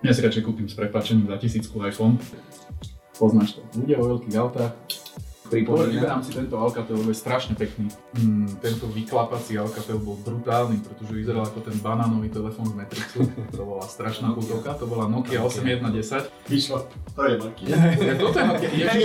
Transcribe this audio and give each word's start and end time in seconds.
Ja 0.00 0.16
si 0.16 0.24
radšej 0.24 0.48
kúpim 0.48 0.64
s 0.64 0.72
prepačením 0.72 1.28
za 1.28 1.36
tisícku 1.36 1.76
iPhone. 1.84 2.16
Poznáš 3.20 3.60
to. 3.60 3.60
Ľudia 3.76 4.00
vo 4.00 4.16
veľkých 4.16 4.36
autách. 4.40 4.72
Vyberám 5.50 6.22
si 6.22 6.30
tento 6.30 6.56
Alcatel, 6.56 6.94
lebo 6.94 7.10
je 7.10 7.18
strašne 7.18 7.58
pekný. 7.58 7.90
Mm, 8.16 8.62
tento 8.62 8.86
vyklapací 8.86 9.58
Alcatel 9.58 9.98
bol 9.98 10.14
brutálny, 10.22 10.78
pretože 10.78 11.10
vyzeral 11.10 11.42
ako 11.42 11.60
ten 11.66 11.74
banánový 11.82 12.30
telefón 12.30 12.70
z 12.70 12.74
Matrixu. 12.78 13.26
To 13.58 13.66
bola 13.66 13.84
strašná 13.84 14.30
útoka, 14.30 14.78
to 14.78 14.86
bola 14.86 15.10
Nokia 15.10 15.42
8110. 15.42 16.30
Vyšlo, 16.46 16.86
to 17.12 17.22
je 17.26 17.34
Nokia. 17.36 17.76
Ja, 18.08 18.14
toto 18.14 18.36
je 18.38 18.46
Nokia. 18.46 18.70
Ježiš, 18.88 19.04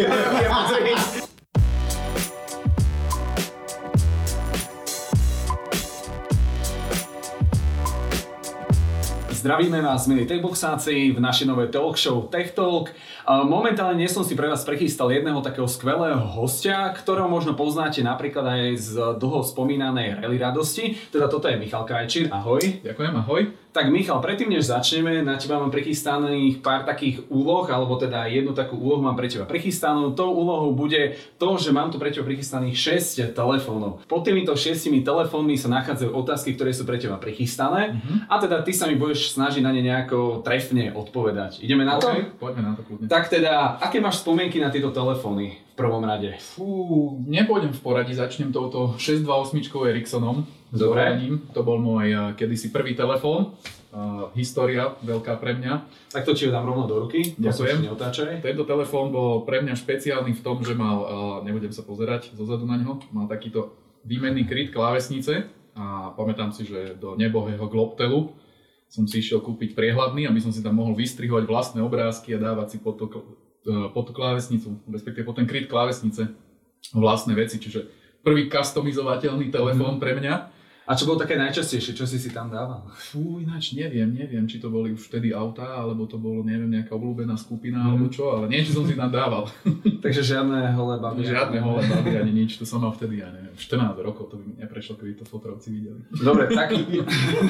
Zdravíme 9.46 9.78
vás, 9.78 10.10
milí 10.10 10.26
techboxáci, 10.26 11.14
v 11.14 11.22
našej 11.22 11.46
novej 11.46 11.70
talk 11.70 12.02
show 12.02 12.26
Tech 12.34 12.58
Talk. 12.58 12.90
Momentálne 13.30 13.94
dnes 13.94 14.10
som 14.10 14.26
si 14.26 14.34
pre 14.34 14.50
vás 14.50 14.66
prechystal 14.66 15.14
jedného 15.14 15.38
takého 15.46 15.70
skvelého 15.70 16.18
hostia, 16.18 16.90
ktorého 16.90 17.30
možno 17.30 17.54
poznáte 17.54 18.02
napríklad 18.02 18.42
aj 18.42 18.62
z 18.74 18.92
dlho 19.22 19.46
spomínanej 19.46 20.18
Rally 20.18 20.42
radosti. 20.42 20.98
Teda 21.14 21.30
toto 21.30 21.46
je 21.46 21.62
Michal 21.62 21.86
Krajčír, 21.86 22.34
ahoj. 22.34 22.58
Ďakujem, 22.82 23.14
ahoj. 23.22 23.65
Tak 23.76 23.92
Michal, 23.92 24.24
predtým 24.24 24.56
než 24.56 24.72
začneme, 24.72 25.20
na 25.20 25.36
teba 25.36 25.60
mám 25.60 25.68
prichystaných 25.68 26.64
pár 26.64 26.88
takých 26.88 27.28
úloh, 27.28 27.68
alebo 27.68 28.00
teda 28.00 28.24
jednu 28.24 28.56
takú 28.56 28.80
úlohu 28.80 29.04
mám 29.04 29.20
pre 29.20 29.28
teba 29.28 29.44
prichystanú. 29.44 30.16
Tou 30.16 30.32
úlohou 30.32 30.72
bude 30.72 31.20
to, 31.36 31.60
že 31.60 31.76
mám 31.76 31.92
tu 31.92 32.00
pre 32.00 32.08
teba 32.08 32.24
prichystaných 32.24 32.72
6 32.72 33.36
telefónov. 33.36 34.00
Pod 34.08 34.24
týmito 34.24 34.56
6 34.56 34.88
telefónmi 35.04 35.60
sa 35.60 35.68
nachádzajú 35.68 36.08
otázky, 36.08 36.56
ktoré 36.56 36.72
sú 36.72 36.88
pre 36.88 37.04
teba 37.04 37.20
prichystané 37.20 38.00
uh-huh. 38.00 38.32
a 38.32 38.40
teda 38.40 38.64
ty 38.64 38.72
sa 38.72 38.88
mi 38.88 38.96
budeš 38.96 39.36
snažiť 39.36 39.60
na 39.60 39.76
ne 39.76 39.84
nejako 39.84 40.40
trefne 40.40 40.96
odpovedať. 40.96 41.60
Ideme 41.60 41.84
na 41.84 42.00
to? 42.00 42.16
Okay, 42.16 42.32
poďme 42.32 42.72
na 42.72 42.74
to 42.80 42.82
kľudne. 42.88 43.12
Tak 43.12 43.28
teda, 43.28 43.76
aké 43.84 44.00
máš 44.00 44.24
spomienky 44.24 44.56
na 44.56 44.72
tieto 44.72 44.96
telefóny 44.96 45.60
v 45.60 45.76
prvom 45.76 46.00
rade? 46.08 46.32
Fú, 46.40 47.20
nepôjdem 47.28 47.76
v 47.76 47.82
poradí, 47.84 48.16
začnem 48.16 48.56
touto 48.56 48.96
628 48.96 49.68
Ericssonom. 49.92 50.48
Dobre. 50.76 51.04
To 51.56 51.62
bol 51.64 51.80
môj 51.80 52.08
uh, 52.12 52.22
kedysi 52.36 52.70
prvý 52.70 52.94
telefón. 52.94 53.56
Uh, 53.96 54.28
história 54.36 54.92
veľká 55.08 55.40
pre 55.40 55.56
mňa. 55.56 55.88
Tak 56.12 56.28
to 56.28 56.36
ho 56.36 56.52
dám 56.52 56.68
rovno 56.68 56.84
do 56.84 57.08
ruky, 57.08 57.32
Ďakujem. 57.40 57.88
neotáčaj. 57.88 58.44
Tento 58.44 58.68
telefón 58.68 59.16
bol 59.16 59.48
pre 59.48 59.64
mňa 59.64 59.72
špeciálny 59.72 60.36
v 60.36 60.42
tom, 60.44 60.60
že 60.60 60.76
mal, 60.76 60.98
uh, 61.00 61.08
nebudem 61.48 61.72
sa 61.72 61.80
pozerať 61.80 62.36
zozadu 62.36 62.68
na 62.68 62.76
neho, 62.76 63.00
mal 63.16 63.32
takýto 63.32 63.72
výmenný 64.04 64.44
kryt 64.46 64.76
klávesnice 64.76 65.48
a 65.76 66.12
pamätám 66.12 66.52
si, 66.52 66.68
že 66.68 67.00
do 67.00 67.16
nebohého 67.16 67.64
Globtelu 67.72 68.36
som 68.92 69.04
si 69.10 69.20
išiel 69.20 69.42
kúpiť 69.44 69.74
priehľadný, 69.74 70.30
aby 70.30 70.40
som 70.40 70.54
si 70.54 70.64
tam 70.64 70.78
mohol 70.80 70.96
vystrihovať 70.96 71.44
vlastné 71.50 71.80
obrázky 71.84 72.38
a 72.38 72.40
dávať 72.40 72.76
si 72.76 72.78
pod, 72.80 72.96
to, 72.96 73.08
pod 73.92 74.04
tú 74.08 74.14
klávesnicu, 74.14 74.80
respektíve 74.88 75.26
pod 75.28 75.36
ten 75.36 75.50
kryt 75.50 75.68
klávesnice 75.68 76.32
vlastné 76.94 77.34
veci, 77.34 77.58
čiže 77.58 77.90
prvý 78.22 78.48
customizovateľný 78.48 79.50
telefón 79.50 79.98
pre 80.00 80.16
mňa. 80.16 80.55
A 80.86 80.94
čo 80.94 81.10
bolo 81.10 81.18
také 81.18 81.34
najčastejšie, 81.34 81.98
čo 81.98 82.06
si 82.06 82.22
si 82.22 82.30
tam 82.30 82.54
dával? 82.54 82.86
Fú, 82.94 83.42
ináč 83.42 83.74
neviem, 83.74 84.06
neviem, 84.06 84.46
či 84.46 84.62
to 84.62 84.70
boli 84.70 84.94
už 84.94 85.10
vtedy 85.10 85.34
autá, 85.34 85.82
alebo 85.82 86.06
to 86.06 86.22
bolo, 86.22 86.46
neviem, 86.46 86.70
nejaká 86.70 86.94
obľúbená 86.94 87.34
skupina, 87.42 87.82
mm. 87.82 87.88
alebo 87.90 88.06
čo, 88.14 88.30
ale 88.30 88.46
niečo 88.54 88.78
som 88.78 88.86
si 88.86 88.94
tam 88.94 89.10
dával. 89.10 89.50
Takže 90.06 90.22
žiadne 90.22 90.78
holé 90.78 90.96
baby. 91.02 91.26
Žiadne 91.26 91.58
holé 91.66 91.82
baby 91.90 92.12
ani 92.22 92.32
nič, 92.46 92.62
to 92.62 92.70
som 92.70 92.86
mal 92.86 92.94
vtedy, 92.94 93.18
ja 93.18 93.34
neviem, 93.34 93.58
14 93.58 93.98
rokov, 93.98 94.30
to 94.30 94.38
by 94.38 94.46
mi 94.46 94.56
neprešlo, 94.62 94.94
keby 95.02 95.18
to 95.18 95.26
fotrovci 95.26 95.74
videli. 95.74 96.06
Dobre, 96.22 96.54
tak, 96.54 96.70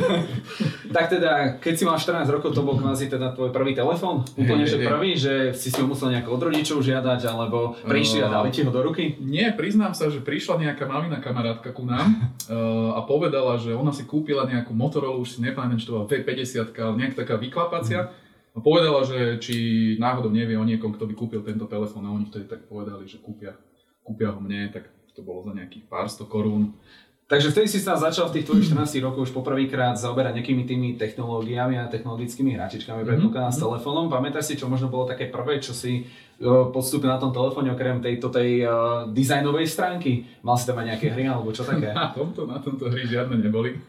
tak 0.95 1.06
teda, 1.11 1.59
keď 1.59 1.73
si 1.75 1.83
mal 1.83 2.00
14 2.00 2.23
rokov, 2.31 2.56
to 2.56 2.63
bol 2.63 2.80
kvázi 2.80 3.11
teda 3.11 3.36
tvoj 3.36 3.52
prvý 3.52 3.75
telefón? 3.75 4.23
Úplne, 4.39 4.63
hey, 4.63 4.72
že 4.72 4.78
hey. 4.80 4.88
prvý, 4.88 5.11
že 5.19 5.33
si 5.52 5.67
si 5.75 5.83
ho 5.83 5.88
musel 5.91 6.16
nejako 6.16 6.39
od 6.39 6.41
rodičov 6.47 6.80
žiadať, 6.80 7.19
alebo 7.28 7.75
prišli 7.83 8.23
a 8.23 8.31
dali 8.31 8.56
ti 8.56 8.63
ho 8.63 8.72
do 8.72 8.80
ruky? 8.80 9.19
Nie, 9.19 9.52
priznám 9.52 9.91
sa, 9.91 10.08
že 10.08 10.23
prišla 10.23 10.72
nejaká 10.72 10.88
mamina 10.88 11.19
kamarátka 11.19 11.75
ku 11.75 11.84
nám 11.84 12.31
uh, 12.47 12.96
a 12.97 13.03
povedala, 13.03 13.25
povedala, 13.25 13.58
že 13.58 13.74
ona 13.74 13.90
si 13.90 14.06
kúpila 14.06 14.46
nejakú 14.46 14.69
Motorola, 14.69 15.18
už 15.18 15.34
si 15.34 15.40
nepamätám, 15.41 15.81
či 15.81 15.90
to 15.90 15.97
bola 15.97 16.06
V50, 16.06 16.78
ale 16.78 16.94
nejaká 17.02 17.25
taká 17.25 17.41
vyklapacia. 17.41 18.13
A 18.53 18.58
povedala, 18.62 19.02
že 19.02 19.41
či 19.41 19.56
náhodou 19.97 20.30
nevie 20.30 20.53
o 20.53 20.63
niekom, 20.63 20.94
kto 20.94 21.09
by 21.09 21.13
kúpil 21.18 21.41
tento 21.41 21.66
telefón 21.66 22.06
a 22.06 22.14
oni 22.14 22.30
vtedy 22.30 22.46
tak 22.46 22.69
povedali, 22.69 23.09
že 23.09 23.18
kúpia, 23.18 23.58
kúpia 24.06 24.30
ho 24.30 24.40
mne, 24.40 24.69
tak 24.69 24.94
to 25.18 25.25
bolo 25.25 25.41
za 25.41 25.58
nejakých 25.58 25.90
pár 25.90 26.06
sto 26.06 26.30
korún. 26.30 26.78
Takže 27.25 27.50
vtedy 27.50 27.68
si 27.68 27.81
sa 27.81 27.97
začal 27.97 28.30
v 28.30 28.38
tých 28.38 28.46
tvojich 28.46 28.69
14 28.69 29.02
rokoch 29.02 29.25
už 29.25 29.34
poprvýkrát 29.34 29.97
zaoberať 29.97 30.38
nejakými 30.38 30.64
tými 30.69 30.90
technológiami 30.94 31.81
a 31.81 31.90
technologickými 31.90 32.53
hračičkami, 32.53 33.02
mm-hmm. 33.02 33.09
predpokladám 33.18 33.50
s 33.50 33.59
telefónom. 33.66 34.06
Pamätáš 34.14 34.53
si, 34.53 34.62
čo 34.62 34.69
možno 34.69 34.94
bolo 34.94 35.09
také 35.09 35.34
prvé, 35.34 35.58
čo 35.58 35.74
si 35.74 36.06
podstúpil 36.44 37.07
na 37.07 37.16
tom 37.16 37.31
telefóne 37.31 37.72
okrem 37.72 38.03
tejto 38.03 38.28
tej 38.28 38.68
uh, 38.68 39.07
dizajnovej 39.07 39.68
stránky? 39.68 40.28
Mal 40.44 40.59
si 40.59 40.68
tam 40.68 40.79
aj 40.84 40.96
nejaké 40.96 41.07
hry 41.16 41.31
alebo 41.31 41.56
čo 41.56 41.63
také? 41.63 41.96
Na 41.96 42.12
tomto, 42.12 42.44
na 42.44 42.59
tomto 42.59 42.91
hry 42.91 43.07
žiadne 43.07 43.40
neboli. 43.40 43.79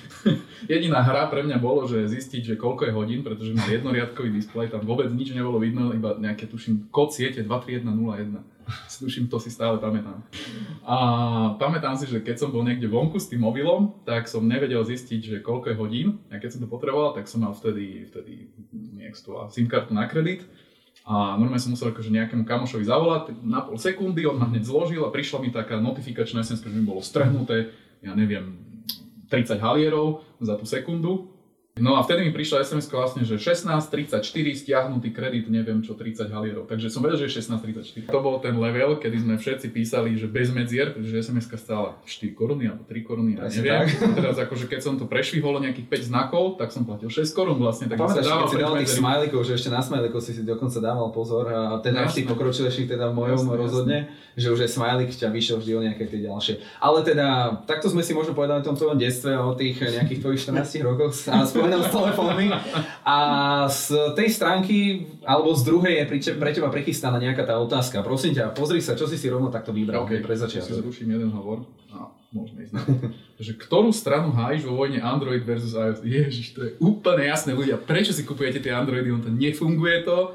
Jediná 0.72 1.00
hra 1.00 1.30
pre 1.30 1.46
mňa 1.46 1.62
bolo, 1.62 1.86
že 1.86 2.10
zistiť, 2.10 2.42
že 2.42 2.54
koľko 2.58 2.90
je 2.90 2.92
hodín, 2.92 3.20
pretože 3.22 3.54
mal 3.54 3.70
jednoriadkový 3.70 4.34
displej, 4.34 4.74
tam 4.74 4.82
vôbec 4.82 5.06
nič 5.14 5.30
nebolo 5.30 5.62
vidno, 5.62 5.94
iba 5.94 6.18
nejaké 6.18 6.50
tuším 6.50 6.90
kód 6.90 7.14
siete 7.14 7.46
23101 7.46 8.56
Sluším, 8.88 9.30
to 9.30 9.38
si 9.38 9.50
stále 9.50 9.78
pamätám. 9.78 10.26
A 10.82 10.96
pamätám 11.54 11.94
si, 11.94 12.10
že 12.10 12.18
keď 12.18 12.36
som 12.42 12.50
bol 12.50 12.66
niekde 12.66 12.90
vonku 12.90 13.14
s 13.14 13.30
tým 13.30 13.46
mobilom, 13.46 13.94
tak 14.02 14.26
som 14.26 14.42
nevedel 14.42 14.82
zistiť, 14.82 15.20
že 15.22 15.36
koľko 15.38 15.70
je 15.70 15.78
hodín. 15.78 16.08
A 16.34 16.42
keď 16.42 16.58
som 16.58 16.60
to 16.62 16.68
potreboval, 16.70 17.14
tak 17.14 17.30
som 17.30 17.46
mal 17.46 17.54
vtedy, 17.54 18.10
vtedy 18.10 18.50
nejak 18.74 19.14
SIM 19.54 19.70
kartu 19.70 19.94
na 19.94 20.10
kredit. 20.10 20.42
A 21.06 21.38
normálne 21.38 21.62
som 21.62 21.70
musel 21.70 21.94
akože 21.94 22.10
nejakému 22.10 22.42
kamošovi 22.42 22.82
zavolať 22.82 23.30
na 23.46 23.62
pol 23.62 23.78
sekundy, 23.78 24.26
on 24.26 24.42
ma 24.42 24.50
hneď 24.50 24.66
zložil 24.66 25.06
a 25.06 25.14
prišla 25.14 25.38
mi 25.38 25.54
taká 25.54 25.78
notifikačná 25.78 26.42
SMS, 26.42 26.66
že 26.66 26.74
mi 26.74 26.82
bolo 26.82 26.98
strhnuté, 26.98 27.70
ja 28.02 28.10
neviem, 28.18 28.58
30 29.30 29.62
halierov 29.62 30.26
za 30.42 30.58
tú 30.58 30.66
sekundu 30.66 31.35
No 31.76 32.00
a 32.00 32.00
vtedy 32.00 32.24
mi 32.24 32.32
prišla 32.32 32.64
sms 32.64 32.88
vlastne, 32.88 33.20
že 33.20 33.36
16.34 33.36 34.24
stiahnutý 34.32 35.12
kredit, 35.12 35.52
neviem 35.52 35.84
čo, 35.84 35.92
30 35.92 36.32
halierov. 36.32 36.64
Takže 36.64 36.88
som 36.88 37.04
vedel, 37.04 37.20
že 37.20 37.28
je 37.28 37.44
16.34. 37.44 38.08
To 38.08 38.20
bol 38.24 38.40
ten 38.40 38.56
level, 38.56 38.96
kedy 38.96 39.20
sme 39.20 39.36
všetci 39.36 39.76
písali, 39.76 40.16
že 40.16 40.24
bez 40.24 40.48
medzier, 40.48 40.96
pretože 40.96 41.28
sms 41.28 41.52
stála 41.60 42.00
4 42.08 42.32
koruny 42.32 42.72
alebo 42.72 42.80
3 42.88 42.96
koruny, 43.04 43.36
ja 43.36 43.52
neviem. 43.52 43.92
Tak. 43.92 44.08
Teraz 44.16 44.36
akože 44.40 44.72
keď 44.72 44.80
som 44.80 44.96
to 44.96 45.04
prešvihol 45.04 45.60
nejakých 45.60 46.08
5 46.08 46.10
znakov, 46.16 46.56
tak 46.56 46.72
som 46.72 46.88
platil 46.88 47.12
6 47.12 47.28
korún 47.36 47.60
vlastne. 47.60 47.92
Tak 47.92 48.00
Pamätáš, 48.00 48.24
keď 48.24 48.48
si 48.48 48.56
dal 48.56 48.72
tých 48.80 48.92
smajlikov, 48.96 49.40
že 49.44 49.52
ešte 49.60 49.68
na 49.68 49.84
smajlikov 49.84 50.20
si 50.24 50.32
si 50.32 50.42
dokonca 50.48 50.80
dával 50.80 51.12
pozor 51.12 51.44
a 51.52 51.76
teda 51.84 52.08
v 52.08 52.12
tých 52.16 52.26
pokročilejších, 52.32 52.88
teda 52.88 53.12
v 53.12 53.20
mojom 53.20 53.44
jasne, 53.44 53.52
rozhodne, 53.60 53.98
jasne. 54.08 54.40
že 54.40 54.48
už 54.48 54.58
je 54.64 54.68
smajlik 54.72 55.12
ťa 55.12 55.28
vyšiel 55.28 55.60
vždy 55.60 55.72
o 55.76 55.80
nejaké 55.84 56.08
tie 56.08 56.24
ďalšie. 56.24 56.80
Ale 56.80 57.04
teda, 57.04 57.60
takto 57.68 57.92
sme 57.92 58.00
si 58.00 58.16
možno 58.16 58.32
povedali 58.32 58.64
v 58.64 58.68
tom 58.72 58.80
tvojom 58.80 58.96
detstve 58.96 59.36
o 59.36 59.52
tých 59.52 59.76
nejakých 59.76 60.24
tvojich 60.24 60.40
14 60.40 60.88
rokoch 60.88 61.12
a 61.28 61.44
spomenul 61.66 61.82
s 61.82 61.90
telefónmi. 61.90 62.46
A 63.06 63.16
z 63.66 64.14
tej 64.14 64.28
stránky, 64.30 64.76
alebo 65.26 65.50
z 65.54 65.62
druhej 65.66 65.94
je 66.02 66.34
pre 66.38 66.50
teba 66.54 66.70
prechystaná 66.70 67.18
nejaká 67.18 67.42
tá 67.42 67.58
otázka. 67.58 68.02
Prosím 68.06 68.38
ťa, 68.38 68.54
pozri 68.54 68.78
sa, 68.78 68.94
čo 68.94 69.10
si 69.10 69.18
si 69.18 69.26
rovno 69.26 69.50
takto 69.50 69.74
vybral 69.74 70.06
okay. 70.06 70.22
pre 70.22 70.38
začiatok. 70.38 70.78
Si 70.78 70.82
zruším 70.82 71.18
jeden 71.18 71.30
hovor 71.34 71.66
a 71.90 72.10
môžeme 72.30 72.66
ísť 72.66 72.72
na 72.74 72.82
že 73.36 73.52
ktorú 73.52 73.92
stranu 73.92 74.32
hájiš 74.32 74.64
vo 74.64 74.80
vojne 74.80 75.04
Android 75.04 75.44
versus 75.44 75.76
iOS? 75.76 76.00
Ježiš, 76.00 76.56
to 76.56 76.60
je 76.64 76.70
úplne 76.80 77.28
jasné 77.28 77.52
ľudia. 77.52 77.76
Prečo 77.76 78.16
si 78.16 78.24
kupujete 78.24 78.64
tie 78.64 78.72
Androidy? 78.72 79.12
On 79.12 79.20
to 79.20 79.28
nefunguje 79.28 80.08
to 80.08 80.32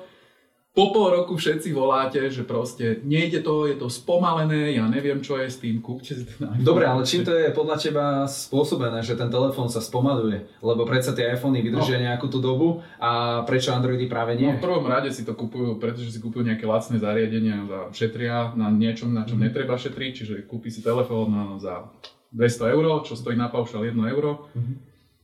po 0.71 0.95
pol 0.95 1.11
roku 1.11 1.35
všetci 1.35 1.75
voláte, 1.75 2.23
že 2.31 2.47
proste 2.47 3.03
nejde 3.03 3.43
to, 3.43 3.67
je 3.67 3.75
to 3.75 3.91
spomalené, 3.91 4.71
ja 4.79 4.87
neviem 4.87 5.19
čo 5.19 5.35
je 5.35 5.51
s 5.51 5.59
tým, 5.59 5.83
kúpte 5.83 6.15
si 6.15 6.23
ten 6.23 6.47
iPhone. 6.47 6.63
Dobre, 6.63 6.87
ale 6.87 7.03
čím 7.03 7.27
to 7.27 7.35
je 7.35 7.51
podľa 7.51 7.75
teba 7.75 8.05
spôsobené, 8.23 9.03
že 9.03 9.19
ten 9.19 9.27
telefón 9.27 9.67
sa 9.67 9.83
spomaluje? 9.83 10.47
Lebo 10.63 10.87
predsa 10.87 11.11
tie 11.11 11.35
iPhony 11.35 11.59
vydržia 11.59 11.99
no. 11.99 12.03
nejakú 12.07 12.31
tú 12.31 12.39
dobu 12.39 12.79
a 13.03 13.43
prečo 13.43 13.75
Androidy 13.75 14.07
práve 14.07 14.39
nie? 14.39 14.47
No 14.47 14.63
v 14.63 14.63
prvom 14.63 14.87
rade 14.87 15.11
si 15.11 15.27
to 15.27 15.35
kupujú, 15.35 15.75
pretože 15.75 16.07
si 16.15 16.23
kupujú 16.23 16.47
nejaké 16.47 16.63
lacné 16.63 17.03
zariadenia 17.03 17.67
za 17.67 17.79
šetria 17.91 18.55
na 18.55 18.71
niečom, 18.71 19.11
na 19.11 19.27
čom 19.27 19.43
mm. 19.43 19.51
netreba 19.51 19.75
šetriť, 19.75 20.11
čiže 20.23 20.35
kúpi 20.47 20.71
si 20.71 20.79
telefón 20.79 21.59
za 21.59 21.91
200 22.31 22.71
eur, 22.71 23.03
čo 23.03 23.19
stojí 23.19 23.35
na 23.35 23.51
paušal 23.51 23.91
1 23.91 23.99
euro. 24.07 24.47
Mm-hmm. 24.55 24.75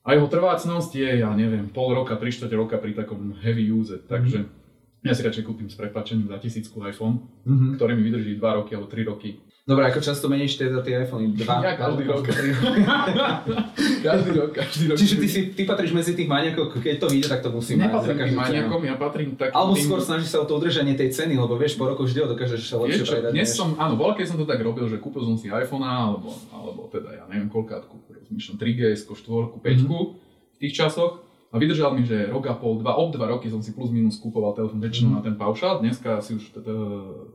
A 0.03 0.15
jeho 0.15 0.27
trvácnosť 0.27 0.91
je, 0.91 1.09
ja 1.23 1.31
neviem, 1.31 1.71
pol 1.71 1.95
roka, 1.95 2.19
3 2.19 2.51
roka 2.51 2.75
pri 2.75 2.91
takom 2.99 3.31
heavy 3.39 3.71
use, 3.71 3.95
takže 4.11 4.43
mm-hmm 4.43 4.66
ja 5.05 5.13
si 5.13 5.21
radšej 5.21 5.43
kúpim 5.45 5.69
s 5.69 5.77
prepačením 5.77 6.27
za 6.27 6.41
tisícku 6.41 6.81
iPhone, 6.81 7.21
mm-hmm. 7.45 7.77
ktorý 7.77 7.91
mi 7.93 8.03
vydrží 8.09 8.35
2 8.41 8.57
roky 8.57 8.73
alebo 8.73 8.89
3 8.89 9.09
roky. 9.09 9.29
Dobre, 9.67 9.83
ako 9.91 9.99
často 9.99 10.31
meníš 10.31 10.55
teda 10.55 10.79
tie 10.79 11.03
iPhony? 11.03 11.35
Dva? 11.35 11.59
Ja 11.59 11.75
každý 11.75 12.07
rok. 12.07 12.23
každý 14.07 14.31
rok, 14.31 14.51
každý 14.55 14.83
rok. 14.87 14.95
Čiže 14.95 15.15
ty, 15.19 15.27
si, 15.27 15.39
ty 15.51 15.67
patríš 15.67 15.91
medzi 15.91 16.15
tých 16.15 16.31
maniakov, 16.31 16.71
keď 16.79 17.03
to 17.03 17.11
vyjde, 17.11 17.27
tak 17.27 17.43
to 17.43 17.51
musím 17.51 17.83
Nepatrím 17.83 17.99
mať. 17.99 18.07
Nepatrím 18.15 18.37
maniakom, 18.39 18.81
ja 18.87 18.95
patrím 18.95 19.29
tak... 19.35 19.51
Alebo 19.51 19.75
tým... 19.75 19.83
skôr 19.83 19.99
snažíš 19.99 20.31
sa 20.31 20.39
o 20.39 20.47
to 20.47 20.55
udržanie 20.55 20.95
tej 20.95 21.11
ceny, 21.11 21.35
lebo 21.35 21.59
vieš, 21.59 21.75
po 21.75 21.83
roku 21.83 22.07
vždy 22.07 22.31
dokážeš 22.31 22.63
sa 22.63 22.79
lepšie 22.79 23.03
čo, 23.03 23.11
predať. 23.11 23.35
Dnes 23.35 23.51
som, 23.51 23.75
áno, 23.75 23.99
voľa, 23.99 24.23
som 24.23 24.39
to 24.39 24.47
tak 24.47 24.63
robil, 24.63 24.87
že 24.87 25.03
kúpil 25.03 25.27
som 25.27 25.35
si 25.35 25.51
iPhone, 25.51 25.83
alebo, 25.83 26.31
alebo 26.47 26.87
teda 26.87 27.11
ja 27.11 27.23
neviem 27.27 27.51
koľkátku, 27.51 28.07
rozmýšľam 28.07 28.55
3GS, 28.63 29.03
4, 29.03 29.59
5 29.59 29.83
mm-hmm. 29.83 30.03
v 30.47 30.57
tých 30.63 30.73
časoch 30.79 31.26
a 31.47 31.55
vydržal 31.55 31.95
mi, 31.95 32.03
že 32.03 32.27
rok 32.27 32.43
a 32.51 32.55
pol, 32.59 32.83
dva, 32.83 32.99
ob 32.99 33.15
dva 33.15 33.31
roky 33.31 33.47
som 33.47 33.63
si 33.63 33.71
plus 33.71 33.87
minus 33.87 34.19
kupoval 34.19 34.51
telefón 34.51 34.83
väčšinou 34.83 35.15
na 35.15 35.21
ten 35.23 35.39
paušál. 35.39 35.79
Dneska 35.79 36.19
si 36.19 36.35
už 36.35 36.51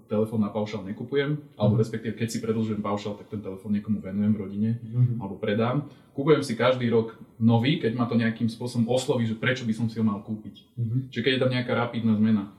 telefón 0.04 0.44
na 0.44 0.52
paušál 0.52 0.84
nekupujem, 0.84 1.40
alebo 1.56 1.80
respektíve 1.80 2.20
keď 2.20 2.28
si 2.28 2.38
predlžujem 2.44 2.84
paušál, 2.84 3.16
tak 3.16 3.32
ten 3.32 3.40
telefón 3.40 3.72
niekomu 3.72 4.04
venujem 4.04 4.32
v 4.36 4.38
rodine 4.38 4.70
alebo 5.16 5.40
predám. 5.40 5.88
Kupujem 6.12 6.44
si 6.44 6.52
každý 6.52 6.92
rok 6.92 7.16
nový, 7.40 7.80
keď 7.80 7.96
ma 7.96 8.04
to 8.04 8.20
nejakým 8.20 8.52
spôsobom 8.52 8.84
osloví, 8.92 9.24
že 9.24 9.32
prečo 9.32 9.64
by 9.64 9.72
som 9.72 9.88
si 9.88 9.96
ho 9.96 10.04
mal 10.04 10.20
kúpiť. 10.20 10.60
Čiže 11.08 11.24
keď 11.24 11.32
je 11.32 11.40
tam 11.40 11.52
nejaká 11.56 11.72
rapidná 11.72 12.12
zmena. 12.12 12.52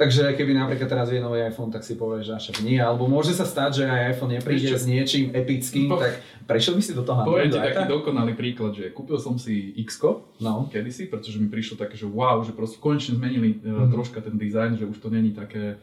Takže 0.00 0.32
keby 0.32 0.56
napríklad 0.56 0.88
teraz 0.88 1.12
je 1.12 1.20
nový 1.20 1.44
iPhone, 1.44 1.68
tak 1.68 1.84
si 1.84 1.92
povieš, 1.92 2.24
že 2.24 2.32
však 2.40 2.64
nie. 2.64 2.80
Alebo 2.80 3.04
môže 3.04 3.36
sa 3.36 3.44
stať, 3.44 3.70
že 3.76 3.84
aj 3.84 4.16
iPhone 4.16 4.32
nepríde 4.32 4.72
s 4.72 4.88
niečím 4.88 5.28
epickým, 5.36 5.92
po... 5.92 6.00
tak 6.00 6.24
prešiel 6.48 6.72
by 6.72 6.80
si 6.80 6.96
do 6.96 7.04
toho 7.04 7.20
Poviem 7.20 7.52
ti 7.52 7.60
taký 7.60 7.84
dokonalý 7.84 8.32
príklad, 8.32 8.72
že 8.72 8.88
kúpil 8.96 9.20
som 9.20 9.36
si 9.36 9.76
x 9.76 10.00
no. 10.40 10.72
kedysi, 10.72 11.04
pretože 11.12 11.36
mi 11.36 11.52
prišlo 11.52 11.76
také, 11.76 12.00
že 12.00 12.08
wow, 12.08 12.40
že 12.40 12.56
proste 12.56 12.80
konečne 12.80 13.20
zmenili 13.20 13.60
mm-hmm. 13.60 13.92
troška 13.92 14.24
ten 14.24 14.40
dizajn, 14.40 14.80
že 14.80 14.88
už 14.88 15.04
to 15.04 15.12
není 15.12 15.36
také, 15.36 15.76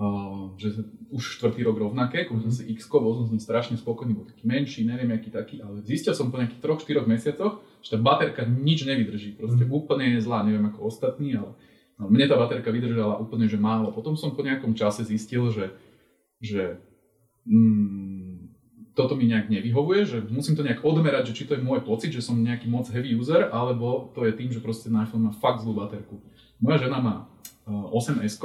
uh, 0.00 0.48
že 0.56 0.88
už 1.12 1.36
štvrtý 1.36 1.68
rok 1.68 1.76
rovnaké, 1.76 2.24
kúpil 2.24 2.48
mm-hmm. 2.48 2.56
som 2.56 2.64
si 2.64 2.72
x 2.72 2.88
bol 2.88 3.20
som 3.20 3.28
s 3.28 3.36
ním 3.36 3.42
strašne 3.44 3.76
spokojný, 3.76 4.16
bol 4.16 4.24
taký 4.24 4.48
menší, 4.48 4.88
neviem 4.88 5.12
aký 5.12 5.28
taký, 5.28 5.60
ale 5.60 5.84
zistil 5.84 6.16
som 6.16 6.32
po 6.32 6.40
nejakých 6.40 6.64
3-4 6.64 7.04
mesiacoch, 7.04 7.60
že 7.84 7.92
tá 7.92 8.00
baterka 8.00 8.48
nič 8.48 8.88
nevydrží, 8.88 9.36
proste 9.36 9.68
mm-hmm. 9.68 9.76
úplne 9.76 10.16
je 10.16 10.24
zlá, 10.24 10.40
neviem 10.40 10.64
ako 10.72 10.88
ostatní, 10.88 11.36
ale 11.36 11.52
mne 12.08 12.26
tá 12.30 12.38
baterka 12.38 12.70
vydržala 12.72 13.20
úplne 13.20 13.46
že 13.46 13.60
málo. 13.60 13.92
Potom 13.92 14.16
som 14.16 14.34
po 14.34 14.42
nejakom 14.42 14.72
čase 14.72 15.04
zistil, 15.04 15.50
že, 15.52 15.74
že 16.42 16.80
mm, 17.46 18.22
toto 18.92 19.16
mi 19.16 19.28
nejak 19.28 19.48
nevyhovuje, 19.48 20.00
že 20.04 20.18
musím 20.28 20.56
to 20.56 20.66
nejak 20.66 20.84
odmerať, 20.84 21.32
že 21.32 21.36
či 21.42 21.44
to 21.48 21.56
je 21.56 21.64
môj 21.64 21.84
pocit, 21.84 22.12
že 22.12 22.24
som 22.24 22.36
nejaký 22.36 22.68
moc 22.68 22.88
heavy 22.92 23.16
user, 23.16 23.48
alebo 23.48 24.12
to 24.12 24.28
je 24.28 24.32
tým, 24.36 24.52
že 24.52 24.60
proste 24.60 24.92
ten 24.92 24.96
iPhone 25.00 25.28
má 25.28 25.32
fakt 25.32 25.64
zlú 25.64 25.72
baterku. 25.76 26.20
Moja 26.60 26.86
žena 26.88 27.00
má 27.00 27.26
uh, 27.66 27.96
8S, 27.96 28.36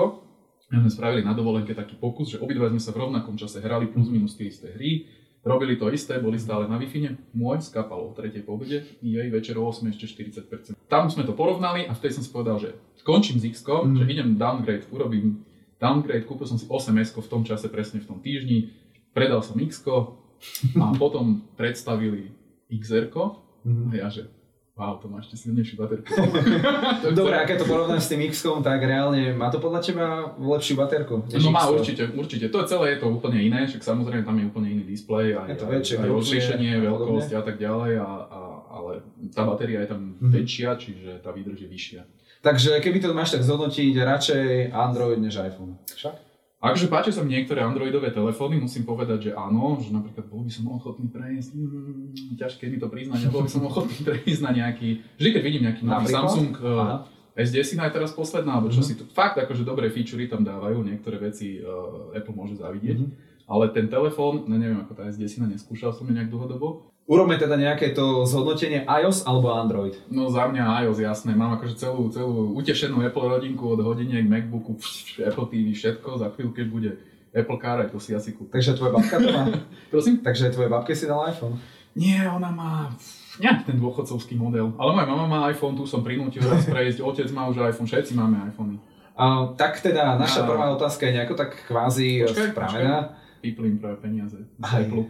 my 0.67 0.83
sme 0.83 0.91
spravili 0.91 1.23
na 1.23 1.31
dovolenke 1.31 1.71
taký 1.71 1.95
pokus, 1.95 2.35
že 2.35 2.43
obidva 2.43 2.67
sme 2.67 2.83
sa 2.83 2.91
v 2.91 3.07
rovnakom 3.07 3.39
čase 3.39 3.63
hrali 3.63 3.87
plus 3.87 4.11
minus 4.11 4.35
tie 4.35 4.51
isté 4.51 4.75
hry, 4.75 5.07
robili 5.47 5.79
to 5.79 5.87
isté, 5.89 6.19
boli 6.19 6.35
stále 6.35 6.67
na 6.67 6.75
wi 6.75 6.85
môj 7.31 7.63
skapal 7.63 8.03
o 8.03 8.11
tretej 8.11 8.43
po 8.43 8.59
obede, 8.59 8.83
jej 8.99 9.27
večer 9.31 9.55
o 9.55 9.63
8 9.63 9.87
ešte 9.95 10.05
40%. 10.19 10.75
Tam 10.91 11.07
sme 11.07 11.23
to 11.23 11.31
porovnali 11.31 11.87
a 11.87 11.95
vtedy 11.95 12.19
som 12.19 12.23
si 12.23 12.31
povedal, 12.31 12.59
že 12.59 12.75
skončím 12.99 13.39
s 13.39 13.47
x 13.47 13.63
mm. 13.63 13.95
že 13.97 14.03
idem 14.11 14.35
downgrade, 14.35 14.85
urobím 14.91 15.47
downgrade, 15.79 16.27
kúpil 16.27 16.45
som 16.45 16.59
si 16.59 16.67
8S 16.67 17.15
v 17.15 17.29
tom 17.31 17.47
čase, 17.47 17.71
presne 17.71 18.03
v 18.03 18.09
tom 18.11 18.19
týždni, 18.19 18.75
predal 19.15 19.39
som 19.39 19.55
x 19.57 19.81
a 20.75 20.85
potom 21.01 21.41
predstavili 21.55 22.35
XR 22.67 23.07
mm. 23.63 23.89
a 23.89 23.93
ja 23.95 24.07
že 24.11 24.27
Wow, 24.77 25.01
to 25.01 25.09
má 25.09 25.17
ešte 25.17 25.33
silnejšiu 25.41 25.73
baterku. 25.73 26.05
Dobre, 27.17 27.33
a 27.33 27.49
keď 27.49 27.65
to 27.65 27.67
porovnáš 27.67 28.05
s 28.05 28.13
tým 28.13 28.21
x 28.29 28.45
tak 28.45 28.77
reálne 28.85 29.33
má 29.33 29.49
to 29.49 29.57
podľa 29.57 29.81
teba 29.81 30.37
lepšiu 30.37 30.77
baterku? 30.77 31.25
No 31.25 31.49
má 31.49 31.65
určite, 31.65 32.05
určite. 32.13 32.53
To 32.53 32.61
je 32.61 32.69
celé, 32.69 32.93
je 32.93 33.01
to 33.01 33.09
úplne 33.09 33.41
iné, 33.41 33.65
však 33.65 33.81
samozrejme 33.81 34.21
tam 34.21 34.37
je 34.37 34.45
úplne 34.45 34.77
iný 34.77 34.85
displej, 34.85 35.33
aj, 35.33 35.49
je 35.49 35.57
to 35.57 35.65
väčšie, 35.65 35.95
aj 35.97 36.09
rozlíšenie, 36.13 36.71
veľkosť 36.77 37.31
a 37.33 37.41
tak 37.41 37.57
ďalej, 37.57 37.91
a, 37.97 38.11
a, 38.29 38.39
ale 38.69 38.91
tá 39.33 39.49
batéria 39.49 39.81
je 39.81 39.89
tam 39.89 40.01
mm-hmm. 40.13 40.29
väčšia, 40.29 40.69
čiže 40.77 41.11
tá 41.25 41.33
výdrž 41.33 41.57
je 41.57 41.69
vyššia. 41.73 42.01
Takže 42.45 42.77
keby 42.77 43.01
to 43.01 43.17
máš 43.17 43.33
tak 43.33 43.41
zhodnotiť, 43.41 43.97
radšej 43.97 44.77
Android 44.77 45.17
než 45.17 45.41
iPhone. 45.41 45.81
Však? 45.89 46.26
Akže 46.57 46.89
páči 46.89 47.13
sa 47.13 47.21
mi 47.21 47.37
niektoré 47.37 47.61
androidové 47.61 48.09
telefóny, 48.09 48.57
musím 48.57 48.81
povedať, 48.81 49.29
že 49.29 49.31
áno, 49.37 49.77
že 49.77 49.93
napríklad 49.93 50.25
bol 50.25 50.41
by 50.41 50.49
som 50.49 50.65
ochotný 50.73 51.05
prejsť, 51.05 51.53
mm, 51.53 52.33
ťažké 52.33 52.65
mi 52.73 52.81
to 52.81 52.89
priznať, 52.89 53.29
bol 53.29 53.45
by 53.45 53.51
som 53.53 53.61
ochotný 53.61 54.01
prejsť 54.09 54.41
na 54.41 54.51
nejaký, 54.57 55.05
vždy 55.21 55.29
keď 55.37 55.41
vidím 55.45 55.63
nejaký 55.69 55.85
nový 55.85 56.09
Samsung 56.09 56.57
uh, 56.57 57.05
S10 57.37 57.77
aj 57.77 57.93
teraz 57.93 58.09
posledná, 58.09 58.57
alebo 58.57 58.73
čo 58.73 58.81
mm-hmm. 58.81 58.89
si 58.89 58.97
to, 58.97 59.05
fakt 59.13 59.37
akože 59.37 59.61
dobré 59.61 59.93
featurey 59.93 60.25
tam 60.25 60.41
dávajú, 60.41 60.81
niektoré 60.81 61.21
veci 61.21 61.61
uh, 61.61 62.09
Apple 62.17 62.33
môže 62.33 62.57
zavidieť, 62.57 63.05
mm-hmm. 63.05 63.45
ale 63.53 63.69
ten 63.69 63.85
telefón, 63.85 64.49
no 64.49 64.57
neviem 64.57 64.81
ako 64.81 64.97
tá 64.97 65.05
S10, 65.13 65.45
neskúšal 65.45 65.93
som 65.93 66.09
ju 66.09 66.13
nejak 66.17 66.33
dlhodobo, 66.33 66.89
Urobme 67.07 67.39
teda 67.39 67.55
nejaké 67.55 67.95
to 67.95 68.27
zhodnotenie 68.27 68.83
iOS 68.83 69.23
alebo 69.23 69.55
Android. 69.55 69.95
No 70.11 70.27
za 70.27 70.43
mňa 70.43 70.83
iOS, 70.83 70.99
jasné. 70.99 71.31
Mám 71.31 71.55
akože 71.55 71.79
celú, 71.79 72.11
celú 72.11 72.51
utešenú 72.59 72.99
Apple 72.99 73.31
rodinku 73.31 73.63
od 73.63 73.79
hodiniek, 73.79 74.27
MacBooku, 74.27 74.75
Apple 75.31 75.47
TV, 75.47 75.71
všetko. 75.71 76.19
Za 76.19 76.27
chvíľu, 76.35 76.51
keď 76.51 76.65
bude 76.67 76.91
Apple 77.31 77.59
Car, 77.63 77.79
aj 77.79 77.95
to 77.95 78.03
si 78.03 78.11
asi 78.11 78.35
kúpim. 78.35 78.51
Takže 78.59 78.75
tvoja 78.75 78.91
babka 78.91 79.23
to 79.23 79.29
má? 79.31 79.43
Prosím? 79.95 80.19
Takže 80.19 80.51
tvoje 80.51 80.67
babke 80.67 80.91
si 80.91 81.07
dal 81.07 81.23
iPhone? 81.31 81.55
Nie, 81.95 82.27
ona 82.27 82.51
má 82.51 82.91
nejak 83.39 83.71
ten 83.71 83.79
dôchodcovský 83.79 84.35
model. 84.35 84.75
Ale 84.75 84.91
moja 84.91 85.07
mama 85.07 85.25
má 85.31 85.39
iPhone, 85.47 85.79
tu 85.79 85.87
som 85.87 86.03
prinútil 86.03 86.43
raz 86.43 86.67
prejsť, 86.73 86.99
otec 86.99 87.31
má 87.31 87.47
už 87.47 87.63
iPhone, 87.63 87.87
všetci 87.87 88.19
máme 88.19 88.51
iPhony. 88.51 88.83
Uh, 89.17 89.55
tak 89.57 89.81
teda 89.81 90.13
naša 90.19 90.45
prvá 90.45 90.69
otázka 90.77 91.09
je 91.09 91.15
nejako 91.17 91.33
tak 91.33 91.57
kvázi 91.65 92.21
počkaj, 92.27 92.53
spravená. 92.53 93.17
People 93.47 93.71
práve 93.79 94.03
peniaze 94.03 94.35
z 94.35 94.71
Apple. 94.73 95.07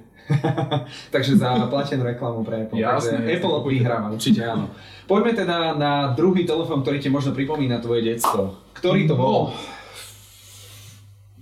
Takže 1.16 1.40
za 1.40 1.66
platenú 1.72 2.06
reklamu 2.06 2.46
pre 2.46 2.70
Apple. 2.70 2.78
Jasne, 2.78 3.26
Takže 3.26 3.34
Apple 3.42 3.56
vyhráva, 3.66 4.08
určite 4.14 4.46
áno. 4.46 4.70
Poďme 5.10 5.32
teda 5.34 5.74
na 5.74 6.14
druhý 6.14 6.46
telefón, 6.46 6.84
ktorý 6.84 7.02
ti 7.02 7.10
možno 7.10 7.34
pripomína 7.34 7.80
tvoje 7.80 8.06
detstvo. 8.06 8.60
Ktorý 8.76 9.08
to 9.08 9.16
bol? 9.16 9.50
No, 9.50 9.78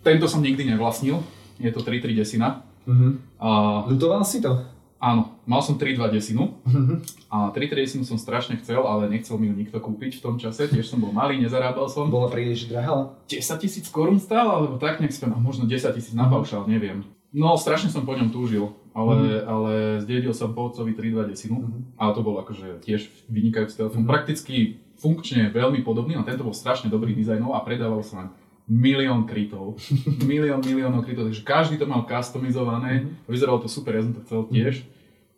tento 0.06 0.30
som 0.30 0.46
nikdy 0.46 0.70
nevlastnil. 0.70 1.18
Je 1.58 1.74
to 1.74 1.82
3.3 1.82 2.14
desina. 2.14 2.62
Uh-huh. 2.86 3.18
A... 3.42 3.50
Ľutoval 3.90 4.22
si 4.22 4.38
to? 4.38 4.75
Áno, 5.06 5.38
mal 5.46 5.62
som 5.62 5.78
3.2 5.78 6.02
desinu 6.10 6.57
uh-huh. 6.66 6.98
a 7.30 7.54
3.3 7.54 7.86
desinu 7.86 8.02
som 8.10 8.18
strašne 8.18 8.57
chcel, 8.57 8.81
ale 8.81 9.06
nechcel 9.06 9.38
mi 9.38 9.46
ju 9.46 9.54
nikto 9.54 9.78
kúpiť 9.78 10.18
v 10.18 10.24
tom 10.25 10.36
čase, 10.42 10.66
tiež 10.66 10.90
som 10.90 10.98
bol 10.98 11.13
malý, 11.13 11.38
nezarábal 11.38 11.86
som. 11.86 12.10
Bola 12.10 12.25
príliš 12.25 12.66
drahá? 12.66 13.13
10 13.30 13.62
tisíc 13.62 13.86
korún 13.94 14.18
stála, 14.18 14.57
alebo 14.57 14.81
tak 14.81 14.98
nech 15.06 15.13
spomínam, 15.13 15.46
možno 15.46 15.69
10 15.69 15.94
tisíc 15.94 16.18
na 16.18 16.25
paušal, 16.25 16.66
neviem. 16.66 17.06
No, 17.30 17.54
strašne 17.54 17.94
som 17.94 18.02
po 18.02 18.18
ňom 18.18 18.34
túžil, 18.34 18.74
ale, 18.98 19.46
mm. 19.46 19.46
ale 19.46 19.72
zdedil 20.02 20.34
som 20.34 20.57
po 20.57 20.74
otcovi 20.74 20.98
3.2 20.98 21.30
desinu, 21.30 21.62
mm. 21.62 22.01
ale 22.01 22.12
to 22.18 22.25
bol 22.25 22.42
akože 22.42 22.81
tiež 22.81 23.06
vynikajúci 23.30 23.78
telefón. 23.78 24.08
Mm. 24.08 24.10
Prakticky 24.10 24.81
funkčne 24.98 25.54
veľmi 25.54 25.86
podobný, 25.86 26.18
a 26.18 26.25
tento 26.25 26.42
bol 26.42 26.58
strašne 26.58 26.90
dobrý 26.90 27.13
dizajnov 27.13 27.54
a 27.54 27.62
predával 27.62 28.01
sa 28.01 28.34
milión 28.66 29.30
krytov. 29.30 29.78
milión, 30.25 30.66
miliónov 30.66 31.06
krytov, 31.06 31.30
takže 31.30 31.46
každý 31.46 31.78
to 31.78 31.86
mal 31.86 32.10
customizované, 32.10 33.06
mm. 33.06 33.30
vyzeralo 33.30 33.62
to 33.62 33.69
super, 33.69 33.94
ja 33.94 34.01
som 34.01 34.18
to 34.18 34.25
chcel 34.25 34.42
tiež. 34.50 34.81
Mm. 34.81 34.95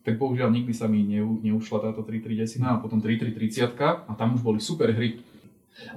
Tak 0.07 0.15
bohužiaľ 0.15 0.55
nikdy 0.55 0.71
sa 0.71 0.87
mi 0.87 1.03
neu, 1.03 1.35
neušla 1.43 1.91
táto 1.91 1.99
3.3 1.99 2.39
desina 2.39 2.67
a 2.71 2.79
potom 2.79 3.03
3.3 3.03 3.35
30 3.35 3.75
a 4.07 4.11
tam 4.15 4.39
už 4.39 4.41
boli 4.41 4.63
super 4.63 4.87
hry. 4.95 5.19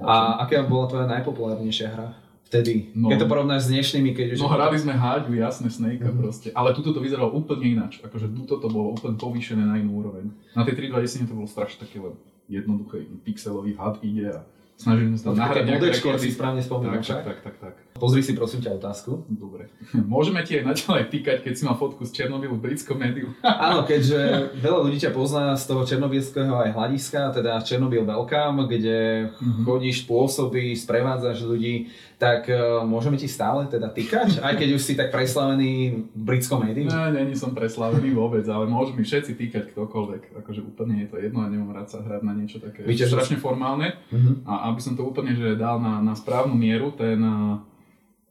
A 0.03 0.43
aká 0.43 0.67
bola 0.67 0.91
tvoja 0.91 1.07
najpopulárnejšia 1.07 1.87
hra? 1.95 2.07
Vtedy, 2.51 2.91
no, 2.91 3.07
keď 3.07 3.23
to 3.23 3.31
porovnáš 3.31 3.71
s 3.71 3.79
dnešnými, 3.79 4.11
keď 4.11 4.35
už... 4.35 4.43
No 4.43 4.51
hrali 4.51 4.75
sme 4.75 4.91
háďu, 4.91 5.39
jasné, 5.39 5.71
Snake 5.71 6.03
mm-hmm. 6.03 6.19
proste, 6.19 6.47
ale 6.51 6.75
tuto 6.75 6.91
to 6.91 6.99
vyzeralo 6.99 7.31
úplne 7.31 7.79
ináč, 7.79 8.03
akože 8.03 8.27
tuto 8.35 8.59
to 8.59 8.67
bolo 8.67 8.91
úplne 8.91 9.15
povýšené 9.15 9.63
na 9.63 9.79
inú 9.79 10.03
úroveň. 10.03 10.27
Na 10.51 10.67
tej 10.67 10.91
3.20 10.91 11.31
to 11.31 11.39
bolo 11.39 11.47
strašne 11.47 11.87
také 11.87 12.03
len 12.03 12.11
jednoduché, 12.51 13.07
pixelový 13.23 13.79
had 13.79 14.03
ide 14.03 14.35
a 14.35 14.43
snažili 14.75 15.15
sme 15.15 15.17
sa 15.23 15.25
tam 15.31 15.39
nahrať 15.39 15.63
nejaké 15.63 15.87
rekordy. 15.95 16.27
správne 16.27 16.59
spomínam, 16.59 16.99
tak, 16.99 17.23
tak, 17.23 17.37
tak, 17.39 17.55
tak, 17.63 17.75
Pozri 18.01 18.25
si 18.25 18.33
prosím 18.33 18.65
ťa 18.65 18.81
otázku. 18.81 19.29
Dobre. 19.29 19.69
Môžeme 19.93 20.41
ti 20.41 20.57
aj 20.57 20.73
naďalej 20.73 21.13
týkať, 21.13 21.37
keď 21.45 21.53
si 21.53 21.61
mal 21.69 21.77
fotku 21.77 22.01
z 22.09 22.17
Černobylu 22.17 22.57
v 22.57 22.73
britskom 22.73 22.97
médiu. 22.97 23.29
Áno, 23.45 23.85
keďže 23.85 24.17
veľa 24.65 24.79
ľudí 24.81 24.97
ťa 25.05 25.13
pozná 25.13 25.53
z 25.53 25.69
toho 25.69 25.85
černobylského 25.85 26.49
aj 26.49 26.73
hľadiska, 26.73 27.29
teda 27.37 27.61
Černobyl 27.61 28.01
Welcome, 28.01 28.65
kde 28.65 29.29
mm-hmm. 29.37 29.63
chodíš, 29.69 30.09
pôsobíš, 30.09 30.89
sprevádzaš 30.89 31.45
ľudí, 31.45 31.93
tak 32.17 32.49
uh, 32.49 32.85
môžeme 32.85 33.17
ti 33.17 33.25
stále 33.25 33.65
teda 33.65 33.89
týkať, 33.89 34.45
aj 34.45 34.53
keď 34.53 34.69
už 34.77 34.81
si 34.81 34.93
tak 34.93 35.09
preslavený 35.09 36.05
v 36.13 36.21
britskom 36.21 36.61
médiu? 36.61 36.85
Ne, 36.85 37.09
není 37.09 37.33
som 37.33 37.57
preslavený 37.57 38.13
vôbec, 38.13 38.45
ale 38.45 38.69
môžu 38.69 38.93
mi 38.93 39.01
všetci 39.01 39.33
týkať 39.33 39.73
ktokoľvek. 39.73 40.37
Akože 40.37 40.61
úplne 40.61 41.01
je 41.01 41.07
to 41.09 41.17
jedno 41.17 41.41
a 41.41 41.49
nemám 41.49 41.73
rád 41.73 41.89
sa 41.89 42.05
hrať 42.05 42.21
na 42.21 42.37
niečo 42.37 42.61
také 42.61 42.85
Víte, 42.85 43.09
strašne 43.09 43.41
formálne. 43.41 43.97
Uh-huh. 44.13 44.37
A 44.45 44.69
aby 44.69 44.77
som 44.85 44.93
to 44.93 45.01
úplne 45.01 45.33
že 45.33 45.57
dal 45.57 45.81
na, 45.81 45.97
na 45.97 46.13
správnu 46.13 46.53
mieru, 46.53 46.93
ten, 46.93 47.17
uh, 47.17 47.57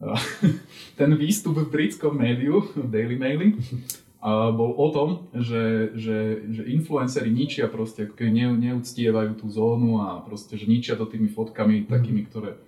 ten 1.01 1.11
výstup 1.17 1.61
v 1.61 1.69
britskom 1.69 2.17
médiu, 2.17 2.65
v 2.73 2.89
Daily 2.89 3.17
Maili, 3.21 3.49
bol 4.53 4.77
o 4.77 4.87
tom, 4.93 5.09
že, 5.33 5.97
že, 5.97 6.45
že 6.53 6.63
influenceri 6.69 7.33
ničia 7.33 7.73
proste, 7.73 8.05
ne, 8.21 8.53
neúctievajú 8.53 9.33
tú 9.41 9.49
zónu 9.49 10.05
a 10.05 10.21
proste, 10.21 10.61
že 10.61 10.69
ničia 10.69 10.97
to 10.97 11.09
tými 11.09 11.33
fotkami 11.33 11.89
takými, 11.89 12.29
ktoré 12.29 12.61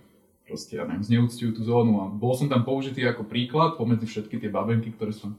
proste, 0.49 0.81
ja 0.81 0.89
neviem, 0.89 1.05
zneúctujú 1.05 1.53
tú 1.53 1.63
zónu. 1.69 2.01
A 2.01 2.05
bol 2.09 2.33
som 2.33 2.49
tam 2.49 2.65
použitý 2.65 3.05
ako 3.05 3.29
príklad 3.29 3.77
pomedzi 3.77 4.09
všetky 4.09 4.41
tie 4.41 4.49
babenky, 4.49 4.97
ktoré 4.97 5.13
som 5.13 5.37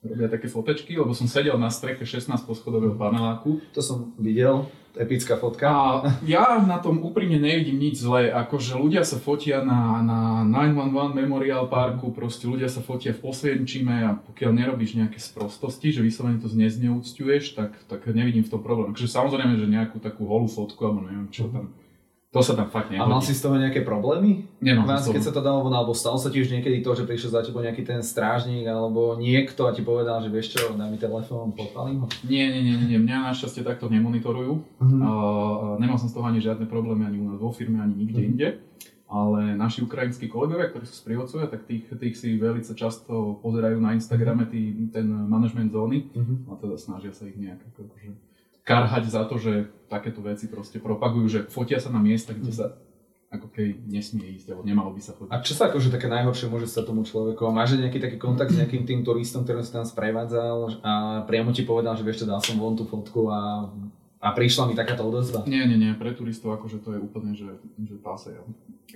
robia 0.00 0.32
také 0.32 0.48
fotečky, 0.48 0.96
lebo 0.96 1.12
som 1.12 1.28
sedel 1.28 1.60
na 1.60 1.68
streche 1.68 2.08
16 2.08 2.32
poschodového 2.48 2.96
paneláku. 2.96 3.60
To 3.76 3.80
som 3.84 4.16
videl, 4.16 4.64
epická 4.96 5.36
fotka. 5.36 5.68
A 5.68 5.86
ja 6.24 6.56
na 6.64 6.80
tom 6.80 7.04
úprimne 7.04 7.36
nevidím 7.36 7.78
nič 7.78 8.00
zlé, 8.00 8.32
akože 8.32 8.80
ľudia 8.80 9.04
sa 9.04 9.20
fotia 9.20 9.60
na, 9.60 10.00
na 10.00 10.20
911 10.48 11.14
Memorial 11.14 11.68
Parku, 11.68 12.10
proste 12.10 12.48
ľudia 12.48 12.72
sa 12.72 12.80
fotia 12.80 13.12
v 13.12 13.22
Osvienčime 13.28 13.96
a 14.08 14.16
pokiaľ 14.16 14.50
nerobíš 14.56 14.96
nejaké 14.96 15.20
sprostosti, 15.20 15.92
že 15.92 16.00
vyslovene 16.00 16.40
to 16.40 16.48
zneúctuješ, 16.48 17.54
tak, 17.54 17.76
tak 17.86 18.08
nevidím 18.10 18.42
v 18.42 18.52
tom 18.56 18.64
problém. 18.64 18.96
Takže 18.96 19.10
samozrejme, 19.10 19.60
že 19.60 19.68
nejakú 19.68 20.00
takú 20.00 20.26
holú 20.26 20.48
fotku, 20.48 20.80
alebo 20.80 21.06
neviem 21.06 21.28
čo 21.28 21.52
tam, 21.52 21.70
to 22.30 22.40
sa 22.40 22.54
tam 22.54 22.70
fakt 22.70 22.88
nehodí. 22.88 23.02
A 23.02 23.10
mal 23.10 23.18
si 23.18 23.34
z 23.34 23.42
toho 23.42 23.58
nejaké 23.58 23.82
problémy? 23.82 24.46
Nemal 24.62 24.86
Vás, 24.86 25.02
keď 25.04 25.18
sa 25.20 25.34
to 25.34 25.42
dalo 25.42 25.66
von, 25.66 25.74
alebo 25.74 25.90
stalo 25.90 26.14
sa 26.14 26.30
ti 26.30 26.38
už 26.38 26.46
niekedy 26.48 26.78
to, 26.78 26.94
že 26.94 27.02
prišiel 27.02 27.30
za 27.32 27.42
tebou 27.42 27.58
nejaký 27.58 27.82
ten 27.82 27.98
strážnik 28.00 28.64
alebo 28.64 29.18
niekto 29.18 29.66
a 29.66 29.74
ti 29.74 29.82
povedal, 29.82 30.22
že 30.22 30.30
vieš 30.30 30.54
čo, 30.54 30.70
daj 30.72 30.86
mi 30.86 30.96
telefón, 30.96 31.50
podpalím 31.50 32.02
ho? 32.02 32.06
Nie, 32.22 32.46
nie, 32.48 32.62
nie, 32.62 32.74
nie, 32.86 32.98
mňa 32.98 33.34
našťastie 33.34 33.66
takto 33.66 33.90
nemonitorujú. 33.90 34.62
Mhm. 34.78 34.98
A, 35.00 35.10
a 35.10 35.66
nemal 35.76 35.98
som 35.98 36.06
z 36.06 36.14
toho 36.14 36.24
ani 36.24 36.38
žiadne 36.38 36.64
problémy 36.64 37.02
ani 37.02 37.18
u 37.18 37.26
nás 37.26 37.36
vo 37.36 37.50
firme, 37.50 37.78
ani 37.78 37.98
nikde 37.98 38.22
Mhm. 38.22 38.28
inde. 38.30 38.48
Ale 39.10 39.58
naši 39.58 39.82
ukrajinskí 39.82 40.30
kolegovia, 40.30 40.70
ktorí 40.70 40.86
sú 40.86 40.94
sprievodcovia, 40.94 41.50
tak 41.50 41.66
tých, 41.66 41.90
tých 41.90 42.14
si 42.14 42.38
veľmi 42.38 42.62
často 42.62 43.42
pozerajú 43.42 43.82
na 43.82 43.90
Instagrame 43.90 44.46
tý, 44.46 44.86
ten 44.86 45.02
management 45.26 45.74
zóny 45.74 46.06
Mhm. 46.14 46.46
a 46.46 46.54
teda 46.54 46.78
snažia 46.78 47.10
sa 47.10 47.26
ich 47.26 47.34
nejak 47.34 47.58
ako, 47.74 47.90
akože 47.90 48.10
karhať 48.70 49.10
za 49.10 49.26
to, 49.26 49.34
že 49.34 49.66
takéto 49.90 50.22
veci 50.22 50.46
proste 50.46 50.78
propagujú, 50.78 51.26
že 51.26 51.40
fotia 51.50 51.82
sa 51.82 51.90
na 51.90 51.98
miesta, 51.98 52.30
kde 52.30 52.54
sa 52.54 52.66
ako 53.30 53.46
keby 53.50 53.86
nesmie 53.86 54.38
ísť, 54.38 54.50
alebo 54.50 54.66
nemalo 54.66 54.90
by 54.90 55.02
sa 55.02 55.14
chodiť. 55.14 55.30
A 55.30 55.42
čo 55.42 55.54
sa 55.54 55.70
akože 55.70 55.94
také 55.94 56.10
najhoršie 56.10 56.50
môže 56.50 56.66
stať 56.66 56.90
tomu 56.90 57.06
človeku? 57.06 57.46
A 57.46 57.54
máš 57.54 57.78
nejaký 57.78 58.02
taký 58.02 58.18
kontakt 58.18 58.50
s 58.50 58.58
nejakým 58.58 58.82
tým 58.86 59.00
turistom, 59.06 59.46
ktorým 59.46 59.62
si 59.62 59.70
tam 59.70 59.86
sprevádzal 59.86 60.82
a 60.82 60.92
priamo 61.30 61.54
ti 61.54 61.62
povedal, 61.62 61.94
že 61.94 62.02
vieš 62.02 62.26
dal 62.26 62.42
som 62.42 62.58
von 62.58 62.74
tú 62.74 62.90
fotku 62.90 63.30
a, 63.30 63.70
a 64.18 64.28
prišla 64.34 64.66
mi 64.66 64.74
takáto 64.74 65.06
odozva? 65.06 65.46
Nie, 65.46 65.62
nie, 65.62 65.78
nie, 65.78 65.94
pre 65.94 66.10
turistov 66.10 66.58
akože 66.58 66.82
to 66.82 66.98
je 66.98 66.98
úplne, 66.98 67.30
že, 67.38 67.54
že 67.78 67.94
páse. 68.02 68.34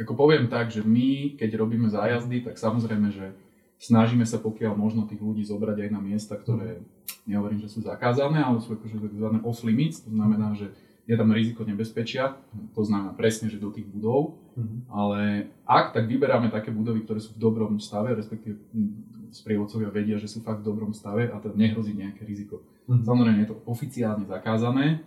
Ako 0.03 0.19
poviem 0.19 0.51
tak, 0.51 0.75
že 0.75 0.83
my, 0.83 1.39
keď 1.39 1.55
robíme 1.55 1.87
zájazdy, 1.87 2.43
tak 2.43 2.59
samozrejme, 2.59 3.15
že 3.15 3.39
snažíme 3.85 4.25
sa 4.25 4.41
pokiaľ 4.41 4.73
možno 4.75 5.05
tých 5.05 5.21
ľudí 5.21 5.45
zobrať 5.45 5.85
aj 5.85 5.91
na 5.93 6.01
miesta, 6.01 6.35
ktoré, 6.41 6.81
nehovorím, 7.29 7.61
že 7.61 7.69
sú 7.69 7.85
zakázané, 7.85 8.41
ale 8.41 8.61
sú 8.65 8.73
akože 8.73 8.97
tzv. 8.97 9.29
off 9.45 9.61
limits, 9.61 10.01
to 10.01 10.11
znamená, 10.11 10.57
že 10.57 10.73
je 11.05 11.13
tam 11.21 11.29
riziko 11.37 11.69
nebezpečia, 11.69 12.33
to 12.73 12.81
znamená 12.81 13.13
presne, 13.13 13.53
že 13.53 13.61
do 13.61 13.69
tých 13.69 13.85
budov, 13.85 14.41
Mhm. 14.57 14.77
ale 14.89 15.19
ak, 15.67 15.93
tak 15.93 16.07
vyberáme 16.09 16.49
také 16.49 16.71
budovy, 16.71 17.03
ktoré 17.05 17.21
sú 17.21 17.35
v 17.37 17.43
dobrom 17.43 17.77
stave, 17.77 18.15
respektíve 18.15 18.57
hm, 18.73 19.29
sprievodcovia 19.35 19.91
vedia, 19.91 20.17
že 20.17 20.31
sú 20.31 20.41
fakt 20.41 20.63
v 20.63 20.69
dobrom 20.71 20.95
stave 20.95 21.27
a 21.29 21.37
teda 21.43 21.59
nehrozí 21.59 21.93
nejaké 21.93 22.25
riziko. 22.25 22.63
Mhm. 22.89 23.05
Samozrejme 23.05 23.39
je 23.45 23.51
to 23.53 23.59
oficiálne 23.69 24.25
zakázané, 24.25 25.03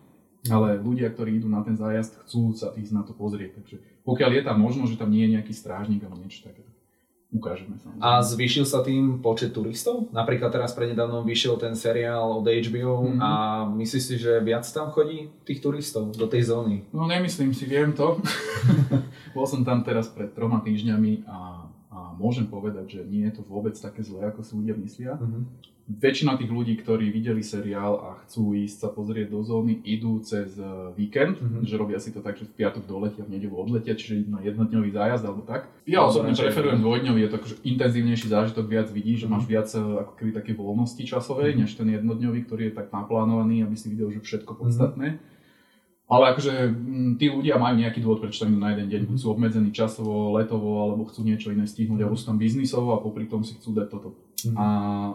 ale 0.51 0.77
ľudia, 0.77 1.10
ktorí 1.10 1.41
idú 1.41 1.50
na 1.50 1.63
ten 1.65 1.74
zájazd, 1.74 2.27
chcú 2.27 2.53
sa 2.53 2.75
ísť 2.77 2.93
na 2.93 3.01
to 3.01 3.15
pozrieť. 3.17 3.57
Takže 3.57 3.81
pokiaľ 4.05 4.31
je 4.38 4.43
tam 4.46 4.57
možnosť, 4.62 4.91
že 4.93 5.01
tam 5.01 5.10
nie 5.10 5.24
je 5.25 5.34
nejaký 5.39 5.53
strážnik 5.55 6.03
alebo 6.05 6.22
niečo 6.22 6.46
také, 6.46 6.62
ukážeme 7.29 7.75
samozrejme. 7.75 8.00
A 8.00 8.19
zvýšil 8.19 8.63
sa 8.63 8.79
tým 8.79 9.19
počet 9.19 9.51
turistov? 9.51 10.07
Napríklad 10.10 10.48
teraz 10.48 10.72
prednedávnom 10.72 11.22
vyšiel 11.22 11.55
ten 11.55 11.75
seriál 11.75 12.39
od 12.39 12.46
HBO 12.46 13.12
Mhm. 13.12 13.19
a 13.19 13.31
myslíš 13.69 14.03
si, 14.03 14.15
že 14.17 14.39
viac 14.39 14.63
tam 14.63 14.89
chodí 14.89 15.29
tých 15.43 15.60
turistov 15.60 16.12
do 16.12 16.25
tej 16.25 16.48
zóny? 16.48 16.88
No 16.89 17.03
nemyslím 17.03 17.51
si, 17.51 17.65
viem 17.65 17.91
to. 17.91 18.17
Bol 19.36 19.46
som 19.46 19.62
tam 19.62 19.84
teraz 19.84 20.07
pred 20.07 20.31
troma 20.31 20.63
týždňami 20.63 21.27
a, 21.27 21.39
a 21.88 21.98
môžem 22.15 22.48
povedať, 22.48 22.98
že 22.98 23.01
nie 23.03 23.27
je 23.27 23.38
to 23.38 23.43
vôbec 23.43 23.75
také 23.75 24.01
zlé, 24.01 24.27
ako 24.27 24.41
si 24.41 24.55
ľudia 24.55 24.75
myslia. 24.77 25.13
Mhm. 25.19 25.41
Väčšina 25.88 26.36
tých 26.36 26.51
ľudí, 26.51 26.75
ktorí 26.75 27.08
videli 27.08 27.39
seriál 27.39 27.96
a 28.03 28.20
chcú 28.27 28.51
ísť 28.51 28.75
sa 28.75 28.89
pozrieť 28.91 29.32
do 29.32 29.39
zóny, 29.39 29.79
idú 29.88 30.20
cez 30.20 30.51
eh, 30.53 30.67
víkend, 30.91 31.39
Mhm. 31.39 31.63
že 31.63 31.79
robia 31.79 31.96
si 31.96 32.12
to 32.12 32.20
tak, 32.20 32.36
že 32.36 32.44
v 32.44 32.60
piatok 32.60 32.84
doletia, 32.84 33.24
v 33.24 33.32
nedelu 33.32 33.56
odletia, 33.56 33.96
čiže 33.96 34.27
na 34.27 34.44
jednodňový 34.44 34.91
zájazd 34.91 35.24
alebo 35.24 35.48
tak. 35.48 35.72
Ja 35.88 36.03
osobne 36.03 36.36
preferujem 36.36 36.84
dvojdňový, 36.84 37.20
je 37.24 37.29
to 37.32 37.38
akože 37.39 37.56
intenzívnejší 37.63 38.27
zážitok, 38.27 38.67
viac 38.67 38.91
vidíš, 38.91 39.24
že 39.24 39.27
Mhm. 39.27 39.32
máš 39.32 39.46
viac 39.48 39.67
eh, 39.72 39.79
ako 39.79 40.12
keby 40.13 40.32
také 40.36 40.51
voľnosti 40.51 41.03
časovej, 41.08 41.56
Mhm. 41.56 41.60
než 41.63 41.70
ten 41.74 41.88
jednodňový, 41.88 42.39
ktorý 42.44 42.63
je 42.67 42.74
tak 42.75 42.91
naplánovaný, 42.91 43.63
aby 43.63 43.75
si 43.79 43.88
videl, 43.88 44.12
že 44.12 44.20
Mhm. 44.20 44.27
všetko 44.27 44.51
podstatné. 44.60 45.24
Ale 46.08 46.24
akože 46.32 46.72
mm, 46.72 47.15
tí 47.15 47.27
ľudia 47.27 47.56
majú 47.56 47.79
nejaký 47.79 48.00
dôvod, 48.00 48.24
prečo 48.24 48.44
tam 48.44 48.60
na 48.60 48.72
jeden 48.72 48.88
deň. 48.88 49.01
Buď 49.08 49.17
sú 49.20 49.27
obmedzení 49.27 49.72
časovo, 49.72 50.36
letovo, 50.36 50.84
alebo 50.84 51.03
chcú 51.08 51.24
niečo 51.24 51.51
iné 51.51 51.67
stihnúť, 51.67 52.00
alebo 52.00 52.15
sú 52.15 52.27
tam 52.27 52.39
biznisovo 52.39 52.96
a 52.96 53.00
popri 53.00 53.27
tom 53.27 53.44
si 53.44 53.56
chcú 53.56 53.75
dať 53.75 53.88
toto. 53.88 54.15
Mhm. 54.39 54.53
A, 54.53 54.67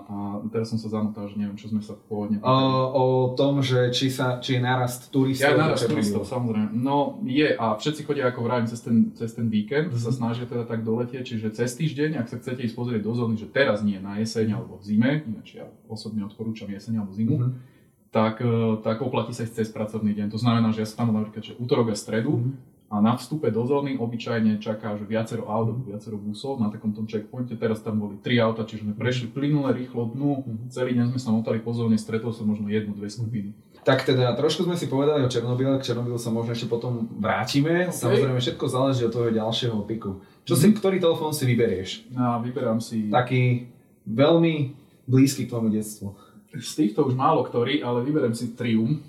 a 0.03 0.17
teraz 0.51 0.67
som 0.67 0.77
sa 0.77 0.89
zamotal, 0.89 1.25
že 1.25 1.37
neviem, 1.37 1.55
čo 1.55 1.67
sme 1.67 1.79
sa 1.79 1.95
pôvodne... 1.95 2.43
O, 2.43 2.51
o 2.91 3.05
tom, 3.33 3.61
že 3.61 3.89
či, 3.89 4.09
sa, 4.09 4.37
či 4.37 4.53
je 4.53 4.61
nárast 4.61 5.09
turistov. 5.09 5.47
Ja 5.55 5.79
Černobylu. 5.79 5.91
turistov, 5.95 6.23
samozrejme. 6.25 6.75
No 6.75 6.97
je 7.23 7.47
a 7.49 7.73
všetci 7.73 8.03
chodia, 8.03 8.27
ako 8.27 8.43
vravím, 8.43 8.67
cez 8.67 8.81
ten, 8.81 9.13
cez 9.13 9.31
ten 9.31 9.47
víkend, 9.47 9.89
Mhm. 9.89 10.01
sa 10.01 10.11
snažia 10.11 10.43
teda 10.45 10.65
tak 10.65 10.83
doletieť, 10.83 11.23
čiže 11.25 11.49
cez 11.53 11.71
týždeň, 11.73 12.19
ak 12.19 12.27
sa 12.27 12.37
chcete 12.37 12.63
ísť 12.63 12.75
pozrieť 12.75 13.01
do 13.01 13.13
zóny, 13.13 13.37
že 13.37 13.47
teraz 13.47 13.79
nie, 13.81 13.97
na 13.97 14.19
jeseň 14.19 14.57
alebo 14.57 14.75
v 14.75 14.85
zime, 14.85 15.11
ináč 15.23 15.55
ja 15.55 15.71
osobne 15.87 16.23
odporúčam 16.23 16.67
jeseň 16.67 16.99
alebo 16.99 17.13
zimu, 17.13 17.37
Mhm. 17.37 17.51
tak, 18.11 18.35
e, 18.39 18.51
tak 18.83 18.99
oplatí 18.99 19.31
sa 19.31 19.47
ísť 19.47 19.55
cez 19.57 19.69
pracovný 19.69 20.13
deň. 20.13 20.29
To 20.29 20.37
znamená, 20.37 20.69
že 20.69 20.83
ja 20.83 20.89
som 20.89 20.99
tam 21.01 21.15
napríklad, 21.15 21.45
že 21.45 21.55
útorok 21.57 21.89
a 21.89 21.97
stredu 21.97 22.43
Mhm. 22.43 22.72
A 22.93 23.01
na 23.01 23.17
vstupe 23.17 23.49
do 23.49 23.65
zóny 23.65 23.97
obyčajne 23.97 24.61
čaká, 24.61 24.93
že 25.01 25.09
viacero 25.09 25.49
aut, 25.49 25.73
Mhm. 25.73 25.89
viacero 25.89 26.21
busov 26.21 26.61
na 26.61 26.69
takom 26.69 26.93
tom 26.93 27.09
checkpointe. 27.09 27.57
Teraz 27.57 27.81
tam 27.81 27.97
boli 27.97 28.21
tri 28.21 28.37
auta, 28.37 28.69
čiže 28.69 28.85
sme 28.85 28.93
prešli 28.93 29.33
plynule, 29.33 29.73
rýchlo 29.73 30.13
dnu. 30.13 30.45
Mhm. 30.45 30.69
Celý 30.69 30.93
deň 30.93 31.17
sme 31.17 31.21
sa 31.25 31.33
motali 31.33 31.65
po 31.65 31.73
zóne, 31.73 31.97
stretol 31.97 32.37
som 32.37 32.45
možno 32.45 32.69
jednu, 32.69 32.93
dve 32.93 33.09
skupiny. 33.09 33.57
Tak 33.83 34.07
teda 34.07 34.37
trošku 34.39 34.63
sme 34.63 34.77
si 34.79 34.87
povedali 34.87 35.25
o 35.25 35.33
Černobyle, 35.33 35.81
k 35.81 35.91
Černobylu 35.91 36.15
sa 36.15 36.31
možno 36.31 36.55
ešte 36.55 36.71
potom 36.71 37.09
vrátime. 37.19 37.91
OK. 37.91 37.97
Samozrejme 37.97 38.39
všetko 38.39 38.65
záleží 38.71 39.03
od 39.09 39.11
toho 39.11 39.27
ďalšieho 39.33 39.75
piku. 39.89 40.23
Čo 40.47 40.55
si, 40.55 40.71
ktorý 40.71 41.01
telefón 41.03 41.35
si 41.35 41.49
vyberieš? 41.49 42.13
No 42.15 42.39
vyberám 42.45 42.79
si... 42.79 43.11
Taký 43.11 43.67
veľmi 44.07 44.75
blízky 45.09 45.47
k 45.47 45.51
tvojmu 45.51 45.71
detstvu. 45.73 46.15
Z 46.53 46.73
týchto 46.79 47.09
už 47.09 47.17
málo 47.17 47.43
ktorý, 47.43 47.81
ale 47.83 48.05
vyberiem 48.05 48.37
si 48.37 48.53
Trium. 48.55 49.01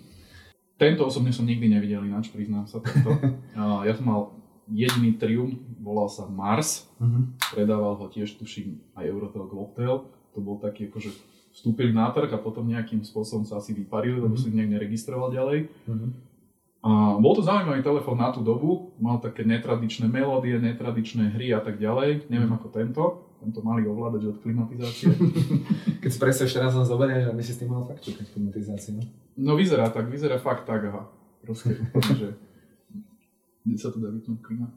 Tento 0.78 1.06
osobne 1.06 1.30
som 1.30 1.46
nikdy 1.46 1.70
nevidel 1.70 2.04
ináč, 2.04 2.34
priznám 2.34 2.66
sa 2.66 2.82
takto. 2.82 3.14
A 3.60 3.86
ja 3.86 3.94
som 3.94 4.06
mal 4.10 4.22
jediný 4.68 5.16
Trium, 5.16 5.54
volal 5.80 6.10
sa 6.10 6.26
Mars. 6.26 6.90
Mhm. 6.98 7.38
Predával 7.54 7.94
ho 8.00 8.06
tiež, 8.10 8.36
tuším, 8.40 8.80
aj 8.98 9.06
Eurotel 9.06 9.46
Globtel. 9.48 9.96
To 10.34 10.40
bol 10.42 10.58
taký, 10.58 10.90
akože 10.90 11.14
vstúpili 11.54 11.94
na 11.94 12.10
trh 12.10 12.34
a 12.34 12.42
potom 12.42 12.66
nejakým 12.66 13.06
spôsobom 13.06 13.46
sa 13.46 13.62
asi 13.62 13.78
vyparili, 13.78 14.18
lebo 14.18 14.34
si 14.34 14.50
nejak 14.50 14.82
neregistroval 14.82 15.30
ďalej. 15.30 15.70
Mhm. 15.86 16.08
A 16.84 17.16
bol 17.16 17.32
to 17.32 17.40
zaujímavý 17.40 17.80
telefón 17.80 18.20
na 18.20 18.36
tú 18.36 18.44
dobu, 18.44 18.92
mal 19.00 19.16
také 19.24 19.48
netradičné 19.48 20.04
melódie, 20.12 20.60
netradičné 20.60 21.32
hry 21.32 21.56
a 21.56 21.64
tak 21.64 21.80
ďalej. 21.80 22.28
Neviem 22.28 22.52
ako 22.52 22.68
tento, 22.76 23.04
tento 23.44 23.60
malý 23.60 23.84
ovládač 23.92 24.32
od 24.32 24.40
klimatizácie. 24.40 25.12
Keď 26.02 26.10
si 26.10 26.20
presne 26.20 26.44
ešte 26.48 26.64
raz 26.64 26.72
len 26.72 26.88
zoberieš, 26.88 27.28
aby 27.28 27.42
si 27.44 27.52
s 27.52 27.60
tým 27.60 27.76
mal 27.76 27.84
fakt 27.84 28.08
čukať 28.08 28.32
klimatizáciu. 28.32 29.04
No 29.36 29.60
vyzerá 29.60 29.92
tak, 29.92 30.08
vyzerá 30.08 30.40
fakt 30.40 30.64
tak, 30.64 30.88
aha. 30.88 31.12
Proste 31.44 31.76
že... 32.20 32.32
Kde 33.64 33.80
sa 33.80 33.88
to 33.88 33.98
dá 33.98 34.10
vypnúť 34.10 34.40
klima? 34.40 34.68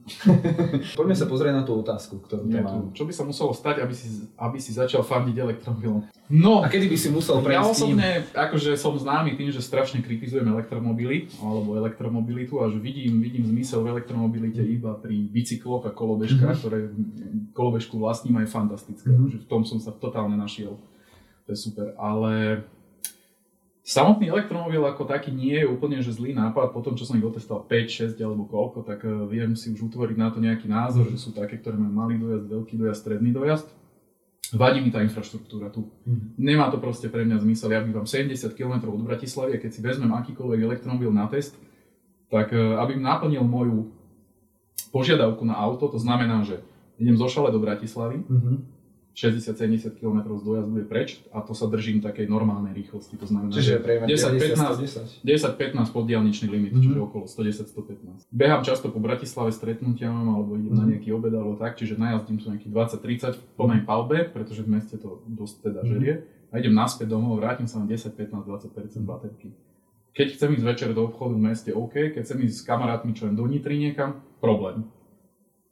Poďme 0.98 1.12
sa 1.12 1.26
pozrieť 1.26 1.52
na 1.52 1.62
tú 1.62 1.74
otázku, 1.74 2.20
ktorú 2.20 2.46
Nie, 2.46 2.62
tam 2.62 2.86
mám. 2.86 2.94
čo 2.94 3.02
by 3.02 3.10
sa 3.10 3.22
muselo 3.22 3.50
stať, 3.50 3.82
aby 3.82 3.90
si, 3.90 4.06
aby 4.32 4.56
si 4.56 4.70
začal 4.70 5.02
fandiť 5.02 5.34
elektromobilom? 5.36 6.06
No, 6.28 6.62
A 6.62 6.66
kedy 6.66 6.86
by 6.86 6.96
si 6.96 7.10
musel 7.10 7.34
ja 7.36 7.42
prejsť 7.42 7.66
tým? 7.66 7.74
osobne, 7.98 8.08
akože 8.30 8.70
som 8.74 8.94
známy 8.94 9.34
tým, 9.34 9.50
že 9.50 9.58
strašne 9.58 9.98
kritizujem 10.00 10.46
elektromobily, 10.48 11.26
alebo 11.36 11.74
elektromobilitu 11.74 12.56
a 12.56 12.68
že 12.68 12.78
vidím, 12.78 13.18
vidím 13.18 13.42
zmysel 13.44 13.82
v 13.82 13.90
elektromobilite 13.92 14.62
iba 14.62 14.94
pri 14.94 15.18
bicykloch 15.24 15.82
a 15.82 15.90
kolobežkách, 15.90 16.54
Mhm. 16.54 16.60
ktoré 16.60 16.78
kolobežku 17.52 17.96
vlastním 17.96 18.38
aj 18.38 18.46
fantastické. 18.46 19.06
Mhm. 19.08 19.28
Že 19.28 19.38
v 19.40 19.46
tom 19.46 19.62
som 19.62 19.78
sa 19.78 19.90
totálne 19.90 20.34
našiel. 20.34 20.78
To 21.42 21.48
je 21.48 21.58
super. 21.60 21.90
Ale 21.96 22.62
Samotný 23.86 24.26
elektromobil 24.34 24.82
ako 24.82 25.06
taký 25.06 25.30
nie 25.30 25.62
je 25.62 25.70
úplne 25.70 26.02
že 26.02 26.10
zlý 26.10 26.34
nápad, 26.34 26.74
po 26.74 26.82
tom, 26.82 26.98
čo 26.98 27.06
som 27.06 27.14
ich 27.14 27.22
otestoval 27.22 27.70
5, 27.70 28.18
6 28.18 28.18
alebo 28.18 28.42
koľko, 28.50 28.82
tak 28.82 29.06
eh, 29.06 29.14
viem 29.30 29.54
si 29.54 29.70
už 29.70 29.86
utvoriť 29.86 30.18
na 30.18 30.34
to 30.34 30.42
nejaký 30.42 30.66
názor, 30.66 31.06
že 31.06 31.14
sú 31.22 31.30
také, 31.30 31.62
ktoré 31.62 31.78
majú 31.78 31.94
malý 31.94 32.18
dojazd, 32.18 32.50
veľký 32.50 32.74
dojazd, 32.82 32.98
stredný 32.98 33.30
dojazd. 33.30 33.70
Vadí 34.58 34.82
mi 34.82 34.90
tá 34.90 35.06
infraštruktúra 35.06 35.70
tu. 35.70 35.86
Mhm. 36.02 36.34
Nemá 36.34 36.66
to 36.74 36.82
proste 36.82 37.06
pre 37.06 37.22
mňa 37.22 37.38
zmysel. 37.46 37.70
Ja 37.70 37.78
bývam 37.78 38.10
70 38.10 38.58
km 38.58 38.90
od 38.90 39.06
Bratislavy 39.06 39.54
a 39.54 39.62
keď 39.62 39.70
si 39.70 39.80
vezmem 39.82 40.10
akýkoľvek 40.10 40.60
elektromobil 40.66 41.14
na 41.14 41.30
test, 41.30 41.54
tak 42.26 42.50
eh, 42.50 42.58
aby 42.58 42.98
naplnil 42.98 43.46
moju 43.46 43.94
požiadavku 44.90 45.46
na 45.46 45.54
auto, 45.54 45.86
to 45.86 46.02
znamená, 46.02 46.42
že 46.42 46.58
idem 46.98 47.14
zo 47.14 47.30
Šale 47.30 47.54
do 47.54 47.62
Bratislavy, 47.62 48.26
Mhm. 48.26 48.75
60-70 49.16 49.96
km 49.96 50.28
z 50.30 50.42
dojazdu 50.44 50.76
je 50.76 50.84
preč 50.84 51.08
a 51.32 51.40
to 51.40 51.50
sa 51.50 51.64
držím 51.64 51.98
takej 51.98 52.28
normálnej 52.28 52.76
rýchlosti. 52.76 53.16
To 53.16 53.24
znamená, 53.24 53.48
Čiže 53.50 53.72
že 53.72 53.80
prejme 53.80 54.04
10-15 54.04 55.24
10-15 55.24 55.88
poddialničný 55.90 56.46
limit, 56.46 56.72
Mhm. 56.72 56.82
čiže 56.84 56.98
okolo 57.00 57.24
110-115. 57.24 58.28
Behám 58.28 58.60
často 58.60 58.92
po 58.92 59.00
Bratislave 59.00 59.50
stretnutia 59.50 60.12
mám, 60.12 60.36
alebo 60.36 60.54
idem 60.54 60.70
na 60.70 60.84
Mhm. 60.84 60.90
nejaký 60.92 61.08
obed 61.10 61.32
alebo 61.32 61.56
tak, 61.56 61.74
čiže 61.74 61.96
najazdím 61.96 62.38
sú 62.38 62.52
nejakých 62.52 62.70
20-30 62.70 63.34
v 63.34 63.44
plnej 63.56 63.80
palbe, 63.82 64.28
pretože 64.28 64.60
v 64.60 64.68
meste 64.70 64.94
to 64.94 65.24
dosť 65.26 65.56
teda 65.64 65.80
Mhm. 65.80 65.88
žerie. 65.88 66.14
a 66.46 66.58
idem 66.58 66.72
naspäť 66.72 67.10
domov, 67.10 67.36
vrátim 67.36 67.66
sa 67.66 67.76
na 67.76 67.86
10, 67.86 68.14
15, 68.14 68.46
20% 68.46 69.02
baterky. 69.04 69.50
Keď 70.14 70.26
chcem 70.30 70.54
ísť 70.54 70.64
večer 70.64 70.88
do 70.94 71.04
obchodu 71.04 71.34
v 71.34 71.42
meste, 71.42 71.68
OK, 71.68 72.14
keď 72.14 72.22
chcem 72.22 72.38
ísť 72.38 72.56
s 72.56 72.64
kamarátmi 72.64 73.12
čo 73.12 73.26
len 73.26 73.34
do 73.34 73.44
Nitry 73.44 73.76
niekam, 73.76 74.22
problém. 74.38 74.86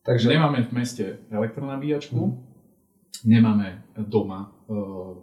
Takže 0.02 0.28
nemáme 0.28 0.60
v 0.60 0.72
meste 0.74 1.04
elektronabíjačku, 1.30 2.18
mm. 2.18 2.32
Nemáme 3.24 3.82
doma 3.96 4.52
uh, 4.68 5.16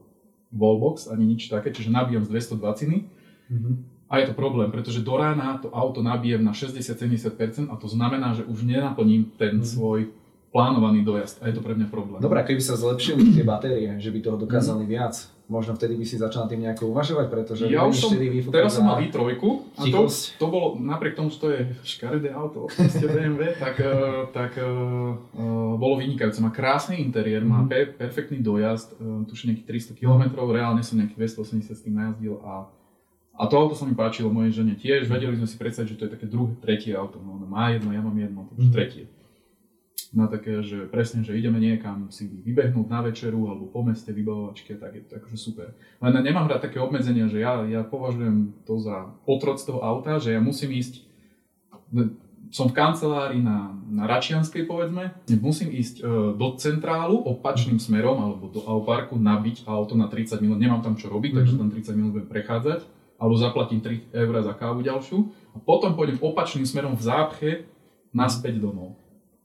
wallbox 0.52 1.08
ani 1.08 1.26
nič 1.26 1.48
také, 1.48 1.72
čiže 1.72 1.94
nabíjam 1.94 2.26
z 2.26 2.30
220 2.58 2.90
mm-hmm. 2.90 3.74
a 4.10 4.14
je 4.20 4.26
to 4.28 4.34
problém, 4.36 4.68
pretože 4.74 5.06
do 5.06 5.16
rána 5.16 5.62
to 5.62 5.72
auto 5.72 6.04
nabijem 6.04 6.44
na 6.44 6.52
60-70% 6.52 7.72
a 7.72 7.76
to 7.78 7.88
znamená, 7.88 8.34
že 8.34 8.44
už 8.44 8.68
nenaplním 8.68 9.32
ten 9.38 9.62
mm-hmm. 9.62 9.72
svoj 9.72 10.00
plánovaný 10.52 11.08
dojazd 11.08 11.40
a 11.40 11.48
je 11.48 11.56
to 11.56 11.64
pre 11.64 11.74
mňa 11.80 11.88
problém. 11.88 12.20
Dobre, 12.20 12.44
keby 12.44 12.60
sa 12.60 12.76
zlepšili 12.76 13.32
tie 13.32 13.48
batérie, 13.48 13.88
že 14.04 14.12
by 14.12 14.20
toho 14.20 14.36
dokázali 14.36 14.84
mm. 14.84 14.92
viac, 14.92 15.16
možno 15.52 15.76
vtedy 15.76 16.00
by 16.00 16.06
si 16.08 16.16
začal 16.16 16.48
tým 16.48 16.64
nejako 16.64 16.96
uvažovať, 16.96 17.28
pretože 17.28 17.68
ja 17.68 17.84
už 17.84 18.00
som, 18.00 18.16
teraz 18.48 18.80
som 18.80 18.88
mal 18.88 19.04
i3 19.04 19.20
a 19.76 19.82
to, 19.92 20.08
to 20.40 20.46
bolo, 20.48 20.80
napriek 20.80 21.20
tomu, 21.20 21.28
že 21.28 21.44
to 21.44 21.52
je 21.52 21.76
škaredé 21.84 22.32
auto, 22.32 22.72
ste 22.72 23.04
BMW, 23.04 23.52
tak, 23.60 23.76
uh, 23.84 24.32
tak 24.32 24.56
uh, 24.56 24.64
uh, 24.64 25.76
bolo 25.76 26.00
vynikajúce. 26.00 26.40
Má 26.40 26.56
krásny 26.56 27.04
interiér, 27.04 27.44
má 27.44 27.68
mhm. 27.68 27.68
pe- 27.68 27.92
perfektný 27.92 28.40
dojazd, 28.40 28.96
uh, 28.96 29.28
tuším 29.28 29.52
nejakých 29.52 29.92
300 29.92 30.00
km, 30.00 30.24
reálne 30.48 30.80
som 30.88 30.96
nejakých 30.96 31.36
280 31.36 31.76
s 31.76 31.84
tým 31.84 32.00
najazdil 32.00 32.40
a 32.48 32.72
a 33.32 33.48
to 33.50 33.58
auto 33.58 33.74
sa 33.74 33.90
mi 33.90 33.98
páčilo 33.98 34.30
mojej 34.30 34.62
žene 34.62 34.78
tiež, 34.78 35.10
vedeli 35.10 35.34
sme 35.34 35.50
si 35.50 35.58
predstaviť, 35.58 35.88
že 35.90 35.98
to 35.98 36.04
je 36.06 36.14
také 36.14 36.28
druhé, 36.30 36.54
tretie 36.62 36.94
auto, 36.94 37.18
no 37.18 37.42
ona 37.42 37.48
má 37.50 37.74
jedno, 37.74 37.90
ja 37.90 38.04
mám 38.04 38.14
jedno, 38.14 38.46
takže 38.54 38.70
mm. 38.70 38.76
tretie 38.76 39.04
na 40.12 40.28
také, 40.28 40.60
že 40.60 40.92
presne, 40.92 41.24
že 41.24 41.40
ideme 41.40 41.56
niekam 41.56 42.12
si 42.12 42.28
vybehnúť 42.28 42.88
na 42.92 43.00
večeru 43.00 43.48
alebo 43.48 43.72
po 43.72 43.80
meste 43.80 44.12
vybavovačke, 44.12 44.76
tak 44.76 44.92
je 45.00 45.04
to 45.08 45.14
akože 45.24 45.38
super. 45.40 45.72
Len 46.04 46.14
nemám 46.20 46.52
rád 46.52 46.68
také 46.68 46.84
obmedzenia, 46.84 47.32
že 47.32 47.40
ja, 47.40 47.64
ja 47.64 47.82
považujem 47.88 48.52
to 48.68 48.76
za 48.84 49.16
otroc 49.24 49.64
toho 49.64 49.80
auta, 49.80 50.20
že 50.20 50.36
ja 50.36 50.44
musím 50.44 50.76
ísť, 50.76 51.08
som 52.52 52.68
v 52.68 52.76
kancelárii 52.76 53.40
na, 53.40 53.72
na 53.88 54.04
Račianskej 54.04 54.68
povedzme, 54.68 55.16
musím 55.40 55.72
ísť 55.72 56.04
e, 56.04 56.36
do 56.36 56.48
centrálu 56.60 57.16
opačným 57.16 57.80
smerom 57.80 58.20
alebo 58.20 58.52
do 58.52 58.68
Auparku 58.68 59.16
nabiť 59.16 59.64
auto 59.64 59.96
na 59.96 60.12
30 60.12 60.44
minút, 60.44 60.60
nemám 60.60 60.84
tam 60.84 61.00
čo 61.00 61.08
robiť, 61.08 61.32
mm-hmm. 61.32 61.48
takže 61.48 61.56
tam 61.56 61.72
30 61.72 61.96
minút 61.96 62.12
budem 62.20 62.28
prechádzať, 62.28 62.84
alebo 63.16 63.40
zaplatím 63.40 63.80
3 63.80 64.12
eur 64.12 64.34
za 64.44 64.54
kávu 64.60 64.84
ďalšiu 64.84 65.18
a 65.56 65.58
potom 65.64 65.96
pôjdem 65.96 66.20
opačným 66.20 66.68
smerom 66.68 67.00
v 67.00 67.04
zápche 67.08 67.52
naspäť 68.12 68.60
domov. 68.60 69.01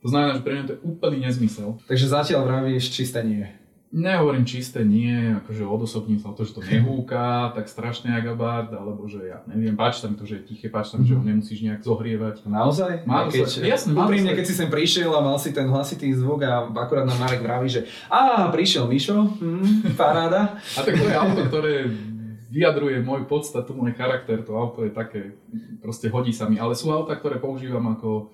To 0.07 0.15
znamená, 0.15 0.39
že 0.39 0.47
pre 0.47 0.55
mňa 0.55 0.65
to 0.71 0.73
je 0.79 0.81
úplný 0.87 1.19
nezmysel. 1.27 1.83
Takže 1.91 2.07
zatiaľ 2.07 2.47
vravíš 2.47 2.95
čisté 2.95 3.27
nie. 3.27 3.43
Nehovorím 3.91 4.47
čisté 4.47 4.87
nie, 4.87 5.35
akože 5.43 5.67
odosobním 5.67 6.23
sa 6.23 6.31
to, 6.31 6.47
že 6.47 6.55
to 6.55 6.63
nehúka, 6.71 7.51
tak 7.59 7.67
strašne 7.67 8.15
agabard, 8.15 8.71
alebo 8.71 9.03
že 9.11 9.27
ja 9.27 9.43
neviem, 9.51 9.75
páči 9.75 10.07
sa 10.07 10.07
mi 10.07 10.15
to, 10.15 10.23
že 10.23 10.39
je 10.39 10.55
tiché, 10.55 10.71
páči 10.71 10.95
sa 10.95 10.97
mi, 11.03 11.11
že 11.11 11.19
ho 11.19 11.27
nemusíš 11.27 11.59
nejak 11.67 11.83
zohrievať. 11.83 12.47
Naozaj? 12.47 13.03
Má 13.03 13.27
keď, 13.27 13.51
sa, 13.51 13.67
jasne, 13.67 13.99
úprimne, 13.99 14.31
keď 14.31 14.47
si 14.47 14.55
sem 14.55 14.71
prišiel 14.71 15.11
a 15.11 15.19
mal 15.19 15.43
si 15.43 15.51
ten 15.51 15.67
hlasitý 15.67 16.15
zvuk 16.15 16.39
a 16.47 16.71
akurát 16.71 17.03
na 17.03 17.19
Marek 17.19 17.43
vraví, 17.43 17.67
že 17.67 17.91
a 18.07 18.47
prišiel 18.55 18.87
Mišo, 18.87 19.27
hm, 19.43 19.99
paráda. 19.99 20.55
A 20.79 20.87
tak 20.87 20.95
to 20.95 21.03
je 21.03 21.15
auto, 21.19 21.51
ktoré 21.51 21.91
vyjadruje 22.47 23.03
môj 23.03 23.27
podstatu, 23.27 23.75
môj 23.75 23.91
charakter, 23.99 24.39
to 24.47 24.55
auto 24.55 24.87
je 24.87 24.95
také, 24.95 25.35
proste 25.83 26.07
hodí 26.15 26.31
sa 26.31 26.47
mi, 26.47 26.63
ale 26.63 26.79
sú 26.79 26.95
auta, 26.95 27.19
ktoré 27.19 27.43
používam 27.43 27.83
ako 27.91 28.31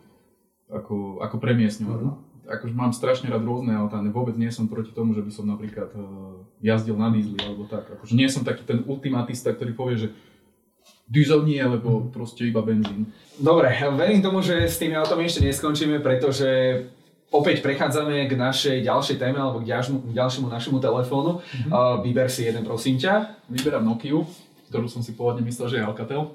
ako, 0.73 1.21
ako 1.21 1.37
premiesňovať. 1.39 2.01
Mm-hmm. 2.01 2.31
Akože 2.43 2.75
mám 2.75 2.91
strašne 2.91 3.31
rád 3.31 3.47
rôzne 3.47 3.71
autá, 3.79 4.03
vôbec 4.11 4.35
nie 4.35 4.51
som 4.51 4.67
proti 4.67 4.91
tomu, 4.91 5.15
že 5.15 5.23
by 5.23 5.31
som 5.31 5.47
napríklad 5.47 5.95
uh, 5.95 6.43
jazdil 6.59 6.99
na 6.99 7.13
diesli 7.13 7.39
alebo 7.39 7.71
tak. 7.71 7.87
Akože 7.87 8.19
nie 8.19 8.27
som 8.27 8.43
taký 8.43 8.67
ten 8.67 8.83
ultimatista, 8.89 9.55
ktorý 9.55 9.73
povie, 9.79 9.97
že 9.97 10.09
diesel 11.07 11.47
nie, 11.47 11.63
lebo 11.63 12.03
mm-hmm. 12.03 12.13
proste 12.13 12.49
iba 12.49 12.65
benzín. 12.65 13.07
Dobre, 13.39 13.71
verím 13.95 14.25
tomu, 14.25 14.43
že 14.43 14.67
s 14.67 14.81
tými 14.81 14.99
autami 14.99 15.29
ešte 15.29 15.45
neskončíme, 15.45 16.03
pretože 16.03 16.83
opäť 17.31 17.63
prechádzame 17.65 18.27
k 18.27 18.35
našej 18.35 18.77
ďalšej 18.85 19.17
téme 19.17 19.39
alebo 19.39 19.63
k 19.63 19.71
ďalšiemu, 19.71 20.11
ďalšiemu 20.11 20.47
našemu 20.51 20.79
telefónu. 20.83 21.31
Mm-hmm. 21.39 21.71
Uh, 21.71 22.03
vyber 22.03 22.27
si 22.27 22.49
jeden, 22.49 22.67
prosím 22.67 22.99
ťa. 22.99 23.39
Vyberám 23.49 23.87
Nokiu 23.87 24.27
ktorú 24.73 24.89
som 24.89 25.05
si 25.05 25.13
pôvodne 25.13 25.45
myslel, 25.45 25.69
že 25.69 25.77
je 25.77 25.85
Alcatel. 25.85 26.33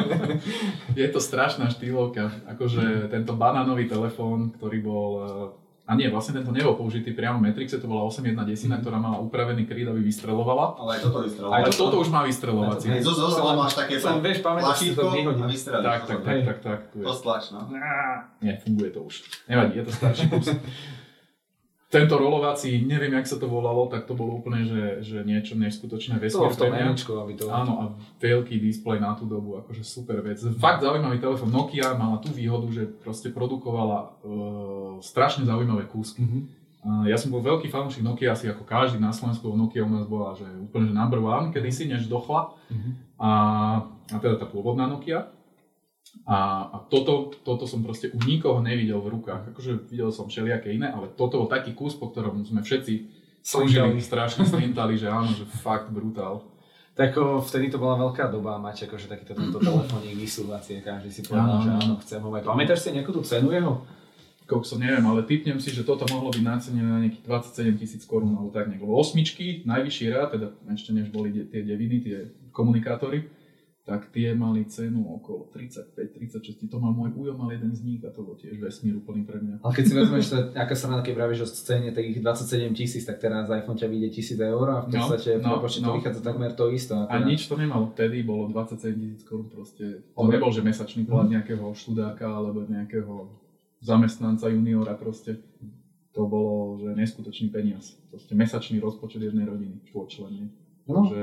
je 1.00 1.08
to 1.12 1.20
strašná 1.20 1.68
štýlovka. 1.68 2.32
Akože 2.48 3.12
tento 3.12 3.36
banánový 3.36 3.84
telefón, 3.84 4.56
ktorý 4.56 4.78
bol 4.80 5.10
eh, 5.20 5.60
a 5.90 5.98
nie, 5.98 6.06
vlastne 6.06 6.38
tento 6.38 6.54
nebol 6.54 6.78
použitý 6.78 7.10
priamo 7.10 7.42
v 7.42 7.50
Matrixe, 7.50 7.82
to 7.82 7.90
bola 7.90 8.06
8.1 8.06 8.38
desina, 8.46 8.78
mm. 8.78 8.86
ktorá 8.86 9.02
mala 9.02 9.18
upravený 9.18 9.66
kryt, 9.66 9.90
aby 9.90 9.98
vystrelovala. 9.98 10.78
Ale 10.78 10.90
aj 10.94 11.00
toto 11.02 11.18
vystrelovala. 11.26 11.56
Aj 11.58 11.62
to, 11.66 11.72
toto 11.74 11.96
už 11.98 12.08
má 12.14 12.22
vystrelovací. 12.22 12.86
Hej, 12.94 13.02
zo 13.02 13.12
zoznam 13.18 13.58
máš 13.58 13.74
také 13.74 13.98
Len 13.98 14.22
vieš, 14.22 14.38
pamätáš 14.38 14.86
to. 14.94 15.02
Tak, 15.82 16.00
tak, 16.06 16.20
tak, 16.22 16.38
tak, 16.46 16.58
tak. 16.62 16.80
To 16.94 17.10
stlač, 17.10 17.50
no. 17.50 17.66
Nie, 18.38 18.62
funguje 18.62 18.94
to 18.94 19.02
už. 19.02 19.26
Nevadí, 19.50 19.82
je 19.82 19.84
to 19.90 19.92
starší 19.92 20.30
kus. 20.30 20.54
tento 21.90 22.14
rolovací, 22.14 22.86
neviem, 22.86 23.10
jak 23.18 23.26
sa 23.26 23.34
to 23.34 23.50
volalo, 23.50 23.90
tak 23.90 24.06
to 24.06 24.14
bolo 24.14 24.38
úplne, 24.38 24.62
že, 24.62 25.02
že 25.02 25.18
niečo 25.26 25.58
neskutočné 25.58 26.22
vesmír. 26.22 26.46
To 26.46 26.54
v 26.54 26.60
tom 26.62 26.70
aby 27.26 27.34
to... 27.34 27.50
Áno, 27.50 27.72
a 27.82 27.84
veľký 28.22 28.62
displej 28.62 29.02
na 29.02 29.18
tú 29.18 29.26
dobu, 29.26 29.58
akože 29.58 29.82
super 29.82 30.22
vec. 30.22 30.38
Fakt 30.62 30.86
zaujímavý 30.86 31.18
telefón. 31.18 31.50
Nokia 31.50 31.98
mala 31.98 32.22
tú 32.22 32.30
výhodu, 32.30 32.70
že 32.70 32.86
proste 32.86 33.34
produkovala 33.34 34.22
uh, 34.22 35.02
strašne 35.02 35.42
zaujímavé 35.50 35.90
kúsky. 35.90 36.22
Mm-hmm. 36.22 36.42
Uh, 36.80 37.04
ja 37.10 37.18
som 37.18 37.34
bol 37.34 37.42
veľký 37.42 37.66
fanúšik 37.66 38.06
Nokia, 38.06 38.38
asi 38.38 38.46
ako 38.46 38.62
každý 38.62 39.02
na 39.02 39.10
Slovensku, 39.10 39.50
Nokia 39.50 39.82
u 39.82 39.90
nás 39.90 40.06
bola 40.06 40.38
že 40.38 40.46
úplne 40.46 40.88
že 40.88 40.94
number 40.94 41.18
one 41.18 41.50
kedysi, 41.50 41.90
než 41.90 42.06
dochla. 42.06 42.54
Mm-hmm. 42.70 42.92
A, 43.18 43.30
a 44.14 44.16
teda 44.22 44.38
tá 44.38 44.46
pôvodná 44.46 44.86
Nokia. 44.86 45.26
A, 46.26 46.70
a 46.70 46.76
toto, 46.86 47.34
toto 47.42 47.66
som 47.66 47.82
proste 47.82 48.10
u 48.10 48.20
nikoho 48.22 48.62
nevidel 48.62 48.98
v 49.02 49.18
rukách. 49.18 49.50
Akože 49.54 49.86
videl 49.90 50.10
som 50.10 50.30
všelijaké 50.30 50.74
iné, 50.74 50.90
ale 50.90 51.10
toto 51.14 51.42
bol 51.42 51.48
taký 51.50 51.74
kus, 51.74 51.94
po 51.94 52.10
ktorom 52.10 52.42
sme 52.46 52.62
všetci 52.62 52.94
slúžili, 53.40 53.98
strašne 54.02 54.44
slintali, 54.44 54.94
že 55.00 55.08
áno, 55.08 55.32
že 55.32 55.48
fakt 55.48 55.88
brutál. 55.90 56.44
Tak 56.94 57.16
o, 57.16 57.40
vtedy 57.40 57.72
to 57.72 57.80
bola 57.80 57.96
veľká 57.96 58.28
doba 58.28 58.60
mať 58.60 58.90
akože 58.90 59.08
takýto 59.08 59.32
tento 59.32 59.58
telefónik 59.64 60.18
vysúvací, 60.18 60.82
každý 60.84 61.10
si 61.10 61.22
povedal, 61.24 61.46
áno, 61.46 61.62
že 61.62 61.70
áno, 61.72 61.94
chcem 62.04 62.20
ho 62.20 62.28
mať. 62.28 62.42
Pamätáš 62.44 62.80
si 62.84 62.88
nejakú 62.92 63.10
tú 63.14 63.22
cenu 63.24 63.54
jeho? 63.54 63.86
Kokso, 64.44 64.82
neviem, 64.82 65.06
ale 65.06 65.22
typnem 65.22 65.62
si, 65.62 65.70
že 65.70 65.86
toto 65.86 66.10
mohlo 66.10 66.34
byť 66.34 66.42
nacenené 66.42 66.90
na 66.90 66.98
nejakých 67.06 67.22
27 67.22 67.78
tisíc 67.78 68.02
korún, 68.02 68.34
alebo 68.34 68.50
tak 68.50 68.66
nejak. 68.66 68.82
Osmičky, 68.82 69.62
najvyšší 69.62 70.04
rád, 70.10 70.34
teda 70.34 70.46
ešte 70.74 70.90
než 70.90 71.14
boli 71.14 71.30
tie 71.46 71.62
deviny, 71.62 72.02
tie 72.02 72.16
komunikátory 72.50 73.30
tak 73.90 74.06
tie 74.14 74.30
mali 74.38 74.62
cenu 74.70 75.02
okolo 75.18 75.50
35-36. 75.50 76.70
To 76.70 76.78
mal 76.78 76.94
môj 76.94 77.10
ujo, 77.18 77.34
mal 77.34 77.50
jeden 77.50 77.74
z 77.74 77.82
nich 77.82 77.98
a 78.06 78.14
to 78.14 78.22
bol 78.22 78.38
tiež 78.38 78.54
vesmír 78.62 78.94
úplný 78.94 79.26
pre 79.26 79.42
mňa. 79.42 79.66
Ale 79.66 79.72
keď 79.74 79.84
si 79.90 79.94
vezmeš, 79.98 80.26
aká 80.54 80.78
sa 80.78 80.86
na 80.86 81.02
keď 81.02 81.18
vravíš 81.18 81.42
o 81.42 81.48
scéne 81.50 81.90
takých 81.90 82.22
27 82.22 82.70
tisíc, 82.70 83.02
tak 83.02 83.18
teraz 83.18 83.50
iPhone 83.50 83.74
ťa 83.74 83.90
vyjde 83.90 84.14
1000 84.38 84.54
eur 84.54 84.66
a 84.70 84.76
v 84.86 84.94
no, 84.94 85.02
podstate 85.02 85.30
no, 85.42 85.58
no, 85.58 85.66
no. 85.66 85.66
to 85.66 85.90
vychádza 85.98 86.20
takmer 86.22 86.54
to 86.54 86.70
isto. 86.70 86.94
A, 86.94 87.10
teda... 87.10 87.26
nič 87.26 87.50
to 87.50 87.58
nemalo, 87.58 87.90
vtedy 87.90 88.22
bolo 88.22 88.46
27 88.54 88.94
tisíc 88.94 89.22
korún 89.26 89.50
proste. 89.50 90.06
To 90.14 90.22
okay. 90.22 90.38
nebol, 90.38 90.54
že 90.54 90.62
mesačný 90.62 91.02
plat 91.02 91.26
mhm. 91.26 91.32
nejakého 91.34 91.66
študáka 91.74 92.30
alebo 92.30 92.62
nejakého 92.70 93.26
zamestnanca 93.82 94.46
juniora 94.46 94.94
proste. 94.94 95.42
To 96.14 96.30
bolo, 96.30 96.78
že 96.78 96.94
neskutočný 96.94 97.50
peniaz. 97.50 97.98
Proste 98.10 98.38
mesačný 98.38 98.78
rozpočet 98.78 99.18
jednej 99.18 99.46
rodiny, 99.46 99.82
člennej. 99.90 100.50
No. 100.86 101.06
Takže 101.06 101.22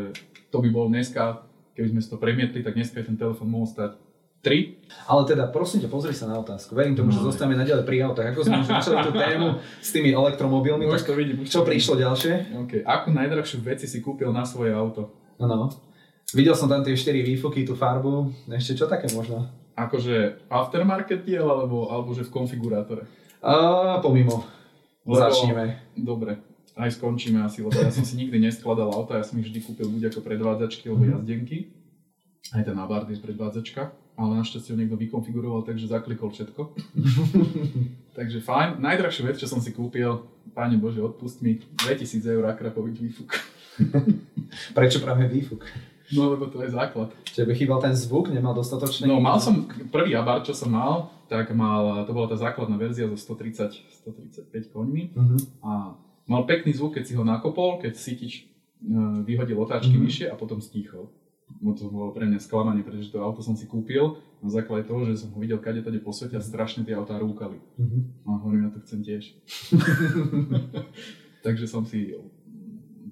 to 0.51 0.58
by 0.63 0.69
bol 0.71 0.88
dneska 0.88 1.47
keby 1.78 1.94
sme 1.94 2.02
si 2.02 2.10
to 2.10 2.18
premietli, 2.18 2.66
tak 2.66 2.74
dneska 2.74 3.06
ten 3.06 3.13
telefón 3.13 3.54
mohol 3.54 3.70
stať 3.70 4.02
3. 4.42 5.13
Ale 5.13 5.22
teda, 5.30 5.54
prosím 5.54 5.86
ťa, 5.86 5.94
pozri 5.94 6.18
sa 6.18 6.26
na 6.26 6.42
otázku. 6.42 6.74
Verím 6.74 6.98
tomu, 6.98 7.13
no, 7.13 7.16
že 7.16 7.22
zostávame 7.22 7.54
naďalej 7.54 7.86
pri 7.86 8.02
autách. 8.02 8.34
Ako 8.34 8.42
sme 8.50 8.66
už 8.66 8.70
začali 8.70 8.98
tú 9.06 9.13
tému 9.13 9.62
s 9.62 9.90
tými 9.94 10.10
elektromobilmi, 10.10 10.90
tak 10.90 11.06
to 11.06 11.13
vidím, 11.13 11.46
čo 11.46 11.62
prišlo 11.62 12.02
ďalšie? 12.02 12.34
Okay. 12.66 12.82
Akú 12.82 13.13
najdrahšiu 13.13 13.62
veci 13.62 13.86
si 13.86 14.02
kúpil 14.02 14.34
na 14.34 14.42
svoje 14.42 14.74
auto? 14.74 15.13
Áno. 15.38 15.70
Videl 16.34 16.58
som 16.58 16.66
tam 16.66 16.82
tie 16.82 16.98
4 16.98 17.22
výfuky, 17.22 17.62
tú 17.62 17.78
farbu. 17.78 18.34
Ešte 18.50 18.82
čo 18.82 18.86
také 18.90 19.06
možno? 19.13 19.46
Akože 19.78 20.50
aftermarket 20.50 21.22
diel, 21.22 21.46
alebo, 21.46 21.94
alebo 21.94 22.18
že 22.18 22.26
v 22.26 22.34
konfigurátore? 22.34 23.06
A, 23.46 24.02
pomimo. 24.02 24.42
Lebo, 25.06 25.22
Začneme. 25.22 25.94
Dobre 25.94 26.46
aj 26.78 27.02
skončíme 27.02 27.42
asi, 27.42 27.66
lebo 27.66 27.74
ja 27.74 27.90
som 27.90 28.06
si 28.06 28.13
nikdy 28.16 28.38
neskladal 28.38 28.94
auta, 28.94 29.18
ja 29.18 29.26
som 29.26 29.42
ich 29.42 29.50
vždy 29.50 29.60
kúpil 29.66 29.90
buď 29.90 30.13
ako 30.13 30.22
predvádzačky 30.22 30.88
alebo 30.88 31.04
mhm. 31.04 31.12
jazdenky. 31.18 31.58
Aj 32.56 32.63
ten 32.63 32.78
Abarth 32.80 33.12
je 33.12 33.20
predvádzačka, 33.20 33.92
ale 34.16 34.32
našťastie 34.40 34.72
ho 34.72 34.80
niekto 34.80 34.96
vykonfiguroval, 34.96 35.68
takže 35.68 35.92
zaklikol 35.92 36.32
všetko. 36.32 36.72
takže 38.18 38.40
fajn. 38.40 38.80
Najdrahšiu 38.80 39.28
vec, 39.28 39.36
čo 39.36 39.52
som 39.52 39.60
si 39.60 39.76
kúpil, 39.76 40.24
páne 40.56 40.80
Bože, 40.80 41.04
odpust 41.04 41.44
mi, 41.44 41.60
2000 41.84 42.24
eur 42.24 42.48
akrapovič 42.48 43.04
výfuk. 43.04 43.36
Prečo 44.78 45.04
práve 45.04 45.28
výfuk? 45.28 45.68
No 46.16 46.32
lebo 46.32 46.48
to 46.48 46.63
je 46.63 46.72
základ. 46.72 47.12
Čiže 47.28 47.44
by 47.44 47.54
chýbal 47.60 47.80
ten 47.84 47.92
zvuk, 47.92 48.32
nemal 48.32 48.56
dostatočný? 48.56 49.12
No 49.12 49.20
mal 49.20 49.44
som, 49.44 49.68
prvý 49.92 50.16
Abarth, 50.16 50.48
čo 50.48 50.56
som 50.56 50.72
mal, 50.72 51.12
tak 51.28 51.52
mal, 51.52 52.08
to 52.08 52.16
bola 52.16 52.32
tá 52.32 52.40
základná 52.40 52.80
verzia 52.80 53.12
so 53.12 53.20
130, 53.20 53.76
135 54.08 54.72
koňmi 54.72 55.12
uh-huh. 55.12 55.40
a 55.68 55.72
Mal 56.28 56.44
pekný 56.44 56.76
zvuk, 56.76 56.96
keď 56.96 57.04
si 57.08 57.13
ho 57.16 57.24
nakopol, 57.24 57.80
keď 57.80 57.96
cítiš 57.96 58.46
vyhodil 59.26 59.58
otáčky 59.58 59.96
Mhm. 59.98 60.04
vyššie 60.06 60.28
a 60.30 60.36
potom 60.36 60.62
stíchol. 60.62 61.10
No 61.63 61.72
to 61.74 61.88
bolo 61.88 62.12
pre 62.12 62.28
mňa 62.28 62.44
sklamanie, 62.44 62.84
pretože 62.84 63.10
to 63.10 63.24
auto 63.24 63.40
som 63.42 63.56
si 63.56 63.66
kúpil 63.66 64.20
na 64.44 64.52
základe 64.52 64.84
toho, 64.86 65.08
že 65.08 65.24
som 65.24 65.32
ho 65.32 65.40
videl 65.40 65.58
kade 65.58 65.80
tady 65.82 65.98
po 66.04 66.12
svete 66.12 66.36
a 66.38 66.44
strašne 66.44 66.84
tie 66.84 66.94
autá 66.94 67.16
rúkali. 67.18 67.58
A 68.28 68.38
hovorím, 68.38 68.68
ja 68.68 68.72
to 68.76 68.84
chcem 68.84 69.00
tiež. 69.02 69.24
Takže 71.46 71.66
som 71.66 71.88
si 71.88 72.12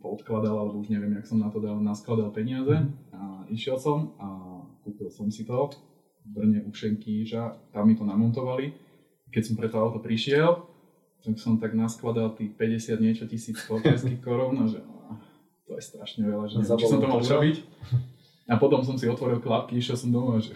odkladal, 0.06 0.54
alebo 0.54 0.84
už 0.84 0.92
neviem, 0.94 1.18
jak 1.18 1.26
som 1.26 1.42
na 1.42 1.50
to 1.50 1.58
dal, 1.58 1.82
naskladal 1.82 2.30
peniaze 2.30 2.78
a 3.10 3.48
išiel 3.50 3.80
som 3.82 4.14
a 4.22 4.28
kúpil 4.86 5.10
som 5.10 5.32
si 5.34 5.42
to 5.48 5.74
v 6.22 6.30
Brne 6.30 6.62
u 6.62 6.70
Šenkýža, 6.70 7.74
tam 7.74 7.90
mi 7.90 7.98
to 7.98 8.06
namontovali. 8.06 8.70
Keď 9.34 9.42
som 9.42 9.56
pre 9.58 9.66
to 9.66 9.82
auto 9.82 9.98
prišiel, 9.98 10.62
tak 11.26 11.42
som 11.42 11.58
tak 11.58 11.74
naskladal 11.74 12.38
tých 12.38 12.54
50 12.54 13.02
niečo 13.02 13.26
tisíc 13.26 13.58
českých 13.66 14.22
korún 14.22 14.62
a 14.62 14.66
že 14.70 14.80
no, 14.86 15.18
to 15.66 15.74
je 15.74 15.82
strašne 15.82 16.30
veľa, 16.30 16.46
že 16.46 16.56
neviem, 16.62 16.78
či 16.78 16.86
som 16.86 17.02
to 17.02 17.10
mal 17.10 17.22
robiť. 17.22 17.58
A 18.46 18.62
potom 18.62 18.86
som 18.86 18.94
si 18.94 19.10
otvoril 19.10 19.42
klapky, 19.42 19.82
išiel 19.82 19.98
som 19.98 20.14
domov 20.14 20.38
a 20.38 20.42
že 20.46 20.54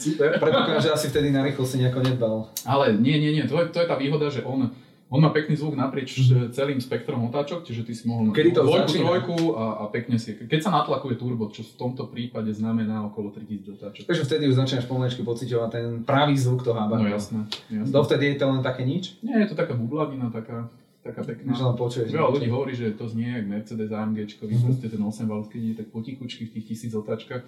super. 0.00 0.40
Predpokladám, 0.40 0.80
že 0.80 0.96
asi 0.96 1.12
vtedy 1.12 1.28
na 1.28 1.44
rýchlosť 1.44 1.76
nejako 1.76 2.00
nedbal. 2.00 2.36
Ale 2.64 2.96
nie, 2.96 3.20
nie, 3.20 3.36
nie, 3.36 3.44
to 3.44 3.60
je, 3.60 3.68
to 3.68 3.84
je 3.84 3.88
tá 3.88 4.00
výhoda, 4.00 4.32
že 4.32 4.40
on, 4.48 4.72
on 5.06 5.22
má 5.22 5.30
pekný 5.30 5.54
zvuk 5.54 5.78
naprieč 5.78 6.18
mm. 6.18 6.50
celým 6.50 6.82
spektrom 6.82 7.22
otáčok, 7.30 7.62
čiže 7.62 7.86
ty 7.86 7.94
si 7.94 8.10
mohol 8.10 8.34
Kedy 8.34 8.50
to 8.50 8.66
dvojku, 8.66 8.92
trojku 8.98 9.36
a, 9.54 9.64
a 9.80 9.82
pekne 9.86 10.18
si, 10.18 10.34
keď 10.34 10.60
sa 10.66 10.70
natlakuje 10.74 11.14
turbo, 11.14 11.46
čo 11.54 11.62
v 11.62 11.74
tomto 11.78 12.10
prípade 12.10 12.50
znamená 12.50 13.06
okolo 13.06 13.30
3000 13.30 13.76
otáčok. 13.78 14.02
Takže 14.02 14.22
vtedy 14.26 14.50
už 14.50 14.58
začínaš 14.58 14.90
pomaličky 14.90 15.22
pociťovať 15.22 15.68
ten 15.70 15.86
pravý 16.02 16.34
zvuk 16.34 16.66
toho 16.66 16.74
No 16.74 16.82
hábaru. 16.90 17.06
jasné, 17.06 17.46
jasné. 17.70 17.92
Dovtedy 17.94 18.34
je 18.34 18.36
to 18.42 18.46
len 18.50 18.62
také 18.66 18.82
nič? 18.82 19.14
Nie, 19.22 19.46
je 19.46 19.54
to 19.54 19.56
taká 19.56 19.78
bublavina, 19.78 20.26
taká, 20.34 20.66
taká 21.06 21.22
pekná. 21.22 21.50
Že 21.50 21.62
len 21.64 21.76
počuješ. 21.76 22.08
Veľa 22.10 22.30
ľudí 22.30 22.48
hovorí, 22.48 22.72
že 22.72 22.90
to 22.92 23.06
znie 23.06 23.30
jak 23.32 23.46
Mercedes 23.46 23.90
AMG, 23.90 24.18
mm 24.36 24.46
Mhm. 24.48 24.62
proste 24.62 24.86
ten 24.88 25.00
8 25.00 25.24
valec, 25.24 25.46
keď 25.46 25.60
ide 25.60 25.74
tak 25.76 25.88
potichučky 25.88 26.42
v 26.44 26.52
tých 26.52 26.64
tisíc 26.66 26.92
otáčkach. 26.92 27.46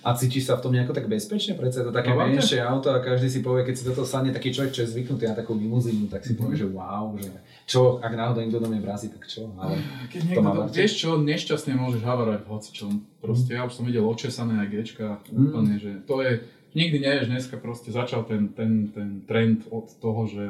A 0.00 0.14
cítiš 0.14 0.46
sa 0.46 0.54
v 0.54 0.62
tom 0.62 0.70
nejako 0.70 0.92
tak 0.92 1.08
bezpečne? 1.08 1.54
Predsa 1.54 1.82
je 1.82 1.86
to 1.86 1.92
také 1.92 2.10
No, 2.10 2.20
menšie 2.20 2.62
auto 2.62 2.88
a 2.88 3.00
každý 3.00 3.26
si 3.26 3.40
povie, 3.42 3.66
keď 3.66 3.74
si 3.74 3.82
do 3.82 3.92
toho 3.92 4.06
sadne 4.06 4.30
taký 4.30 4.50
človek, 4.50 4.70
čo 4.70 4.86
je 4.86 4.92
zvyknutý 4.94 5.26
na 5.26 5.34
takú 5.34 5.50
limuzínu, 5.52 6.06
tak 6.06 6.22
si 6.22 6.38
povie, 6.38 6.54
že 6.54 6.64
wow, 6.64 7.10
že 7.18 7.26
čo, 7.64 7.98
ak 7.98 8.14
náhodou 8.14 8.38
niekto 8.38 8.62
do 8.62 8.70
mňa 8.70 8.80
vrazí, 8.80 9.08
tak 9.08 9.26
čo, 9.26 9.50
ale 9.56 9.82
Keď 10.06 10.20
To 10.20 10.26
niekto, 10.30 10.50
to, 10.62 10.70
vieš 10.70 10.92
čo, 10.96 11.10
nešťastne 11.18 11.74
môžeš 11.74 12.02
havarovať 12.02 12.40
v 12.40 12.48
hocičom. 12.48 12.90
Proste 13.18 13.50
ja 13.52 13.66
už 13.66 13.72
som 13.72 13.82
videl 13.82 14.06
očesané 14.06 14.62
aj 14.62 14.68
Gčka, 14.70 15.08
Mm. 15.26 15.42
úplne, 15.42 15.74
že 15.76 15.90
to 16.06 16.22
je, 16.22 16.32
nikdy 16.72 16.96
nevieš, 17.00 17.26
dneska 17.26 17.54
proste 17.56 17.90
začal 17.90 18.22
ten, 18.22 18.46
ten, 18.48 18.86
ten 18.88 19.26
trend 19.26 19.66
od 19.68 19.90
toho, 19.98 20.30
že, 20.30 20.46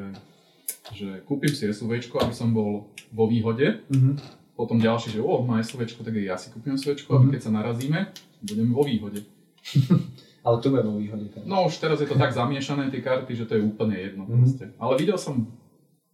že 0.92 1.22
kúpim 1.22 1.48
si 1.48 1.64
SUVčko, 1.64 2.18
aby 2.18 2.32
som 2.32 2.50
bol 2.50 2.86
vo 3.10 3.24
výhode, 3.26 3.82
Mhm. 3.88 4.18
potom 4.54 4.78
ďalší, 4.78 5.10
že 5.10 5.20
o, 5.20 5.42
má 5.42 5.58
SUVčko, 5.58 6.00
tak 6.00 6.14
aj 6.14 6.24
ja 6.24 6.36
si 6.36 6.48
kúpim 6.48 6.74
SUVčko, 6.74 7.10
Mhm. 7.10 7.16
aby 7.16 7.26
keď 7.30 7.40
sa 7.42 7.50
narazíme, 7.52 7.98
budeme 8.40 8.70
vo 8.70 8.82
výhode. 8.82 9.20
ale 10.46 10.56
tu 10.60 10.70
bude 10.70 10.82
vo 10.82 10.96
výhode. 10.96 11.26
Teda. 11.28 11.42
No 11.44 11.66
už 11.66 11.74
teraz 11.76 11.98
je 11.98 12.06
to 12.06 12.14
tak 12.14 12.30
zamiešané 12.30 12.86
tie 12.88 13.02
karty, 13.02 13.34
že 13.34 13.44
to 13.44 13.58
je 13.58 13.62
úplne 13.62 13.94
jedno 13.94 14.24
Mhm. 14.24 14.32
proste. 14.36 14.64
Ale 14.76 14.94
videl 14.94 15.18
som, 15.18 15.50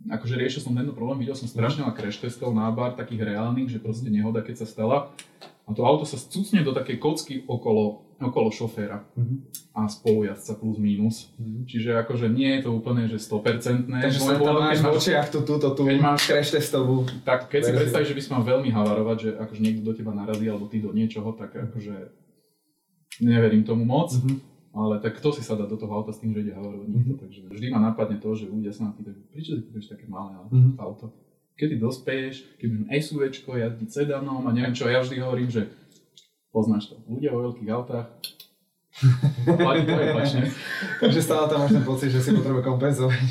akože 0.02 0.34
riešil 0.34 0.62
som 0.62 0.72
tento 0.72 0.90
problém, 0.90 1.20
videl 1.20 1.36
som 1.36 1.44
strašne 1.46 1.84
veľa 1.84 1.94
crash 1.94 2.18
testov 2.18 2.50
na 2.50 2.66
bar, 2.68 2.92
takých 2.92 3.28
reálnych, 3.28 3.68
že 3.68 3.78
proste 3.78 4.08
nehoda 4.08 4.40
keď 4.40 4.56
sa 4.56 4.66
stala. 4.66 5.12
A 5.72 5.74
to 5.74 5.82
auto 5.82 6.04
sa 6.04 6.20
cucne 6.20 6.60
do 6.60 6.70
takej 6.70 6.98
kocky 6.98 7.34
okolo, 7.42 8.04
okolo 8.18 8.48
šoféra 8.48 9.08
Mhm. 9.14 9.34
a 9.72 9.88
spolujazca 9.88 10.52
plus 10.54 10.76
minus. 10.76 11.32
Mhm. 11.34 11.64
Čiže 11.64 11.96
akože 11.98 12.28
nie 12.28 12.52
je 12.52 12.60
to 12.62 12.70
úplne, 12.70 13.08
že 13.08 13.16
100%. 13.18 13.88
Takže 13.88 14.20
sa 14.20 14.36
tam 14.36 14.60
máš 14.60 14.78
v 14.78 14.92
očiach 14.92 15.26
tú, 15.26 15.40
túto, 15.40 15.72
tú 15.72 15.82
keď 15.82 15.96
máš- 15.98 16.28
crash 16.28 16.52
testovú. 16.52 17.08
Tak 17.22 17.48
keď 17.48 17.60
si 17.60 17.66
verziu. 17.66 17.80
predstavíš, 17.80 18.08
že 18.08 18.14
by 18.14 18.22
si 18.22 18.30
mal 18.30 18.42
veľmi 18.44 18.68
havarovať, 18.70 19.16
že 19.18 19.30
akože 19.34 19.60
niekto 19.60 19.82
do 19.82 19.92
teba 19.92 20.12
narazí 20.12 20.44
alebo 20.44 20.68
ty 20.68 20.76
do 20.76 20.92
niečoho, 20.92 21.32
tak 21.32 21.56
akože 21.56 21.96
neverím 23.20 23.64
tomu 23.64 23.82
moc. 23.82 24.12
Mhm. 24.14 24.52
Ale 24.72 25.00
tak 25.00 25.20
kto 25.20 25.32
si 25.32 25.42
sadá 25.42 25.68
do 25.68 25.76
toho 25.76 25.92
auta 25.92 26.12
s 26.12 26.18
tým, 26.18 26.32
že 26.32 26.40
ide 26.40 26.52
havarovať 26.52 26.88
nikto, 26.88 27.14
takže 27.18 27.40
vždy 27.46 27.66
ma 27.68 27.80
napadne 27.82 28.16
to, 28.16 28.32
že 28.32 28.48
ľudia 28.48 28.72
sa 28.72 28.84
ma 28.84 28.92
pýtajú, 28.92 29.20
prečo 29.28 29.52
kúpiš 29.62 29.88
také 29.90 30.08
malé 30.08 30.32
Mhm. 30.48 30.80
auto? 30.80 31.12
Kedy 31.52 31.74
dospeješ, 31.76 32.34
keď 32.56 32.66
budem 32.66 32.86
SUVčko, 32.90 33.50
jazdiť 33.54 33.88
sedanom 33.88 34.42
a 34.42 34.50
neviem 34.50 34.72
čo, 34.72 34.88
ja 34.88 34.98
vždy 34.98 35.20
hovorím, 35.20 35.48
že 35.48 35.68
poznáš 36.48 36.90
to, 36.90 36.96
ľudia 37.06 37.30
vo 37.30 37.48
veľkých 37.48 37.70
autách, 37.70 38.08
platí 39.60 39.82
to 39.84 39.92
opačne. 39.92 40.42
Takže 40.98 41.20
stále 41.20 41.44
tam 41.48 41.64
máš 41.64 41.72
ten 41.72 41.84
pocit, 41.84 42.10
že 42.10 42.20
si 42.20 42.30
potrebuje 42.32 42.62
kompenzovať. 42.62 43.24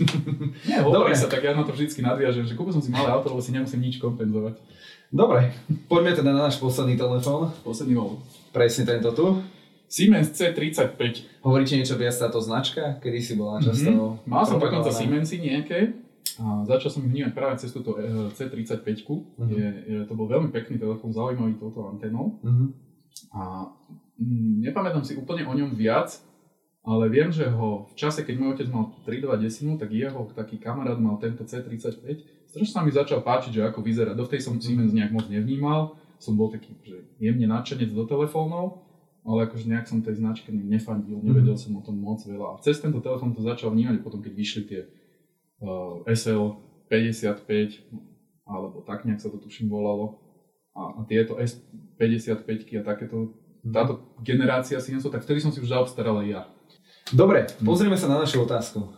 Nie, 0.68 0.80
hovorí 0.80 1.12
Dobre. 1.12 1.18
sa, 1.18 1.28
tak 1.28 1.42
ja 1.42 1.52
na 1.52 1.66
to 1.66 1.74
vždycky 1.74 2.00
nadviažem, 2.00 2.46
že 2.46 2.54
kúpil 2.54 2.72
som 2.72 2.80
si 2.80 2.88
malé 2.88 3.10
auto, 3.10 3.28
lebo 3.28 3.42
si 3.42 3.52
nemusím 3.52 3.82
nič 3.82 3.98
kompenzovať. 3.98 4.56
Dobre, 5.10 5.50
poďme 5.90 6.14
teda 6.14 6.30
na 6.30 6.46
náš 6.46 6.56
posledný 6.56 6.94
telefón. 6.94 7.50
Posledný 7.66 7.98
bol 7.98 8.22
Presne 8.50 8.86
tento 8.86 9.10
tu. 9.10 9.26
Siemens 9.90 10.30
C35. 10.30 10.94
Hovoríte 11.42 11.74
niečo 11.74 11.98
viac 11.98 12.14
táto 12.14 12.38
značka? 12.38 13.02
Kedy 13.02 13.18
si 13.18 13.34
bola 13.34 13.58
často 13.58 13.90
Mhm. 13.90 14.22
Mal 14.22 14.42
som 14.46 14.62
dokonca? 14.62 14.94
Siemensy 14.94 15.42
nejaké 15.42 15.98
a 16.38 16.62
začal 16.68 16.90
som 16.92 17.02
vnímať 17.02 17.32
práve 17.34 17.58
cez 17.58 17.74
túto 17.74 17.98
eh, 17.98 18.30
C35. 18.30 18.86
Mhm. 18.86 19.50
Je, 19.50 19.68
je, 19.88 19.98
to 20.06 20.14
bol 20.14 20.30
veľmi 20.30 20.54
pekný 20.54 20.78
telefón, 20.78 21.10
zaujímavý 21.10 21.58
touto 21.58 21.88
antenou. 21.90 22.38
Mhm. 22.44 22.66
A 23.34 23.72
mm, 24.20 24.70
nepamätám 24.70 25.02
si 25.02 25.18
úplne 25.18 25.42
o 25.48 25.52
ňom 25.56 25.74
viac, 25.74 26.14
ale 26.80 27.12
viem, 27.12 27.28
že 27.28 27.44
ho 27.44 27.90
v 27.92 27.94
čase, 27.98 28.24
keď 28.24 28.34
môj 28.40 28.50
otec 28.56 28.68
mal 28.72 28.94
3,2 29.04 29.44
desinu, 29.44 29.76
tak 29.76 29.92
jeho 29.92 30.30
taký 30.32 30.56
kamarát 30.56 30.96
mal 30.96 31.20
tento 31.20 31.44
C35. 31.44 32.24
Strašne 32.48 32.72
sa 32.72 32.82
mi 32.82 32.90
začal 32.90 33.20
páčiť, 33.20 33.60
že 33.60 33.62
ako 33.68 33.84
vyzerá. 33.84 34.16
Dovtedy 34.16 34.40
som 34.40 34.56
Siemens 34.58 34.96
nejak 34.96 35.12
moc 35.12 35.28
nevnímal. 35.28 36.00
Som 36.16 36.36
bol 36.36 36.52
taký, 36.52 36.72
že 36.84 37.04
jemne 37.20 37.48
nadšenec 37.48 37.92
do 37.96 38.04
telefónov, 38.04 38.84
ale 39.24 39.48
akože 39.48 39.68
nejak 39.68 39.88
som 39.88 40.04
tej 40.04 40.20
značke 40.20 40.52
nefandil, 40.52 41.20
nevedel 41.20 41.56
som 41.56 41.76
o 41.76 41.82
tom 41.84 41.96
moc 42.00 42.20
veľa. 42.24 42.56
A 42.56 42.60
cez 42.60 42.80
tento 42.80 43.00
telefón 43.00 43.32
to 43.32 43.40
začal 43.40 43.72
vnímať, 43.72 44.04
potom 44.04 44.20
keď 44.20 44.32
vyšli 44.36 44.62
tie 44.68 44.80
SL 46.08 46.56
55, 46.88 47.84
alebo 48.48 48.82
tak 48.82 49.04
nejak 49.06 49.20
sa 49.20 49.28
to 49.30 49.38
tuším 49.38 49.70
volalo. 49.70 50.18
A, 50.74 50.98
a 50.98 51.00
tieto 51.06 51.36
S55 51.38 52.80
a 52.80 52.82
takéto, 52.82 53.36
táto 53.62 54.16
generácia 54.24 54.80
Siemensov, 54.80 55.12
tak 55.12 55.22
vtedy 55.22 55.42
som 55.42 55.52
si 55.52 55.60
už 55.60 55.70
zaobstaral 55.70 56.24
aj 56.24 56.28
ja. 56.28 56.42
Dobre, 57.10 57.46
pozrieme 57.62 57.98
sa 57.98 58.06
na 58.06 58.22
našu 58.22 58.42
otázku. 58.42 58.90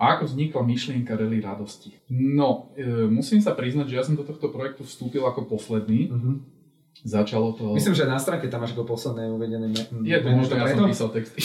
A 0.00 0.16
ako 0.16 0.32
vznikla 0.32 0.64
myšlienka 0.64 1.12
Rally 1.12 1.44
radosti? 1.44 1.92
No, 2.08 2.72
e, 2.72 3.04
musím 3.04 3.44
sa 3.44 3.52
priznať, 3.52 3.92
že 3.92 3.96
ja 4.00 4.04
som 4.04 4.16
do 4.16 4.24
tohto 4.24 4.48
projektu 4.48 4.80
vstúpil 4.80 5.20
ako 5.28 5.44
posledný. 5.44 6.08
Mhm. 6.08 6.32
Začalo 7.00 7.56
to... 7.56 7.72
Myslím, 7.72 7.96
že 7.96 8.04
na 8.04 8.20
stránke 8.20 8.44
tam 8.46 8.60
máš 8.60 8.76
ako 8.76 8.84
posledné 8.84 9.24
uvedené. 9.26 9.66
me- 9.66 9.88
je 10.04 10.18
to 10.20 10.28
možno, 10.28 10.52
ja 10.52 10.64
preto? 10.64 10.76
som 10.76 10.88
písal 10.88 11.08
texty. 11.08 11.40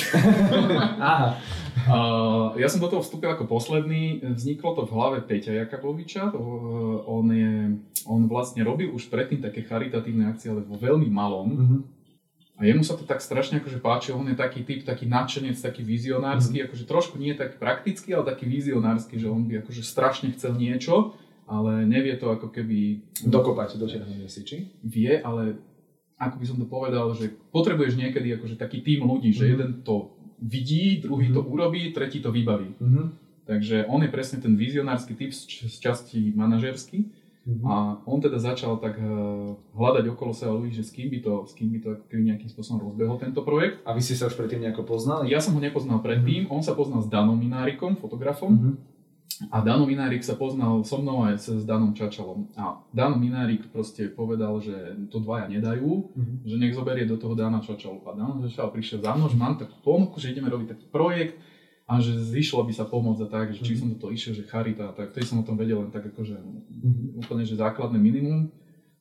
Aha. 1.02 1.40
Uh, 1.86 2.58
ja 2.58 2.68
som 2.68 2.80
do 2.80 2.88
toho 2.88 3.00
vstúpil 3.00 3.30
ako 3.30 3.46
posledný, 3.46 4.20
vzniklo 4.26 4.74
to 4.74 4.84
v 4.84 4.92
hlave 4.92 5.18
Peťa 5.22 5.56
uh, 6.34 6.40
on, 7.06 7.26
je, 7.30 7.56
on 8.04 8.26
vlastne 8.26 8.60
robil 8.62 8.90
už 8.90 9.08
predtým 9.08 9.40
také 9.40 9.62
charitatívne 9.62 10.28
akcie, 10.28 10.50
ale 10.50 10.60
vo 10.62 10.76
veľmi 10.76 11.08
malom. 11.08 11.48
Mhm. 11.48 11.78
A 12.56 12.64
jemu 12.64 12.82
sa 12.82 12.96
to 12.96 13.04
tak 13.04 13.20
strašne 13.20 13.60
akože 13.60 13.80
páčilo, 13.80 14.16
on 14.16 14.32
je 14.32 14.40
taký 14.40 14.64
typ, 14.64 14.84
taký 14.84 15.04
nadšenec, 15.06 15.60
taký 15.60 15.84
vizionársky, 15.84 16.58
Mhm. 16.58 16.66
akože 16.66 16.84
trošku 16.84 17.16
nie 17.16 17.32
taký 17.32 17.56
praktický, 17.56 18.12
ale 18.12 18.24
taký 18.26 18.44
vizionársky, 18.46 19.20
že 19.20 19.28
on 19.28 19.44
by 19.44 19.60
akože 19.60 19.84
strašne 19.84 20.32
chcel 20.32 20.56
niečo, 20.56 21.16
ale 21.46 21.86
nevie 21.86 22.14
to 22.14 22.28
ako 22.28 22.50
keby... 22.50 23.06
Dokopať, 23.22 23.78
dotiahnuť 23.78 24.22
asi, 24.22 24.42
či? 24.42 24.58
Vie, 24.82 25.16
ale 25.16 25.58
ako 26.16 26.36
by 26.36 26.46
som 26.46 26.58
to 26.58 26.66
povedal, 26.66 27.12
že 27.12 27.30
potrebuješ 27.50 27.94
niekedy 27.94 28.34
akože 28.34 28.56
taký 28.56 28.80
tým 28.80 29.04
ľudí, 29.04 29.30
že 29.30 29.44
Mhm. 29.44 29.52
jeden 29.52 29.72
to 29.82 30.10
vidí, 30.38 31.00
druhý 31.00 31.30
to 31.30 31.42
urobí, 31.42 31.92
tretí 31.92 32.20
to 32.20 32.30
vybaví. 32.30 32.76
Mhm. 32.78 33.04
Takže 33.46 33.86
on 33.86 34.02
je 34.02 34.10
presne 34.10 34.38
ten 34.38 34.54
vizionársky 34.54 35.14
typ 35.14 35.30
z, 35.30 35.46
z 35.64 35.78
časti 35.80 36.34
manažersky 36.34 37.06
Mhm. 37.46 37.62
a 37.64 37.74
on 38.04 38.18
teda 38.18 38.42
začal 38.42 38.74
tak 38.78 38.98
eh, 38.98 39.06
hľadať 39.72 40.10
okolo 40.10 40.34
seba 40.34 40.50
ľudí, 40.52 40.74
že 40.74 40.82
s 40.82 40.90
kým 40.90 41.08
by 41.08 41.20
to, 41.20 41.34
s 41.46 41.54
kým 41.54 41.70
by 41.70 41.78
to 41.78 41.90
ako 41.94 42.06
keby 42.10 42.22
nejakým 42.26 42.50
spôsobom 42.50 42.82
rozbehol 42.84 43.18
tento 43.18 43.44
projekt. 43.44 43.86
A 43.86 43.94
vy 43.94 44.02
ste 44.02 44.18
sa 44.18 44.26
už 44.26 44.34
predtým 44.34 44.60
nejako 44.60 44.82
poznali? 44.84 45.30
Ja 45.30 45.38
som 45.38 45.54
ho 45.54 45.62
nepoznal 45.62 46.00
predtým, 46.00 46.50
on 46.50 46.60
sa 46.60 46.74
poznal 46.74 47.00
s 47.00 47.08
Danom 47.08 47.38
Minárikom, 47.38 47.94
fotografom 47.96 48.50
Mhm. 48.52 48.72
A 49.52 49.60
Dano 49.60 49.84
Minárik 49.84 50.24
sa 50.24 50.34
poznal 50.34 50.84
so 50.84 50.98
mnou 50.98 51.24
aj 51.24 51.36
s, 51.36 51.48
Danom 51.64 51.92
Čačalom. 51.92 52.48
A 52.56 52.80
Dano 52.90 53.16
Minárik 53.16 53.68
proste 53.68 54.08
povedal, 54.08 54.62
že 54.62 54.76
to 55.10 55.20
dvaja 55.20 55.48
nedajú, 55.48 56.12
Mhm. 56.16 56.36
že 56.46 56.56
nech 56.56 56.74
zoberie 56.74 57.04
do 57.04 57.18
toho 57.18 57.36
Dana 57.36 57.60
Čačalu. 57.60 58.00
A 58.08 58.14
Dan 58.14 58.44
Čačal 58.44 58.72
prišiel 58.72 59.04
za 59.04 59.12
mnou, 59.12 59.28
že 59.28 59.36
mám 59.36 59.56
takú 59.56 59.76
ponuku, 59.82 60.20
že 60.20 60.32
ideme 60.32 60.48
robiť 60.48 60.68
taký 60.72 60.86
projekt 60.88 61.36
a 61.86 62.00
že 62.00 62.18
zišlo 62.18 62.64
by 62.64 62.74
sa 62.74 62.86
pomôcť 62.86 63.22
a 63.22 63.28
tak, 63.28 63.54
že 63.54 63.62
či 63.62 63.74
Mhm. 63.74 63.80
som 63.80 63.88
do 63.92 63.98
toho 64.00 64.12
išiel, 64.12 64.34
že 64.34 64.44
charita, 64.44 64.90
tak 64.92 65.12
vtedy 65.12 65.26
som 65.26 65.42
o 65.42 65.46
tom 65.46 65.54
vedel 65.56 65.84
len 65.84 65.92
tak 65.92 66.06
akože 66.06 66.36
Mhm. 66.36 67.20
úplne, 67.20 67.44
že 67.44 67.56
základné 67.56 68.00
minimum. 68.00 68.50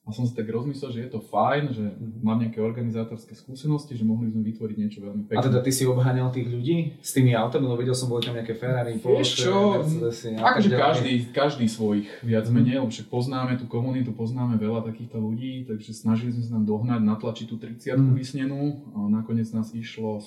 A 0.05 0.12
som 0.12 0.29
si 0.29 0.37
tak 0.37 0.45
rozmyslel, 0.47 0.93
že 0.93 1.01
je 1.01 1.11
to 1.11 1.21
fajn, 1.25 1.73
že 1.73 1.85
mám 2.21 2.37
nejaké 2.37 2.61
organizátorské 2.61 3.33
skúsenosti, 3.33 3.97
že 3.97 4.05
mohli 4.05 4.29
sme 4.29 4.45
vytvoriť 4.45 4.77
niečo 4.77 5.01
veľmi 5.01 5.25
pekné. 5.25 5.40
A 5.40 5.47
teda 5.49 5.64
ty 5.64 5.73
si 5.73 5.88
obháňal 5.88 6.29
tých 6.29 6.45
ľudí 6.45 7.01
s 7.01 7.17
tými 7.17 7.33
autami, 7.33 7.64
lebo 7.64 7.81
videl 7.81 7.97
som, 7.97 8.12
boli 8.12 8.21
tam 8.21 8.37
nejaké 8.37 8.53
Ferrari, 8.53 9.01
Porsche, 9.01 9.49
čo, 9.49 9.81
Mercedesy 9.81 10.37
Akože 10.37 10.69
každý, 10.71 11.12
každý 11.33 11.67
svojich 11.67 12.05
viac 12.21 12.45
menej, 12.49 12.85
lebo 12.85 12.93
však 12.93 13.09
poznáme 13.09 13.57
tú 13.57 13.64
komunitu, 13.64 14.12
poznáme 14.12 14.61
veľa 14.61 14.85
takýchto 14.85 15.17
ľudí, 15.17 15.64
takže 15.64 15.97
snažili 15.97 16.37
sme 16.37 16.45
sa 16.45 16.61
tam 16.61 16.69
dohnať, 16.69 17.01
natlačiť 17.01 17.47
tú 17.49 17.57
30 17.57 17.97
Mhm. 17.97 18.12
vysnenú. 18.12 18.61
A 18.93 19.09
nakoniec 19.09 19.49
nás 19.51 19.73
išlo 19.73 20.21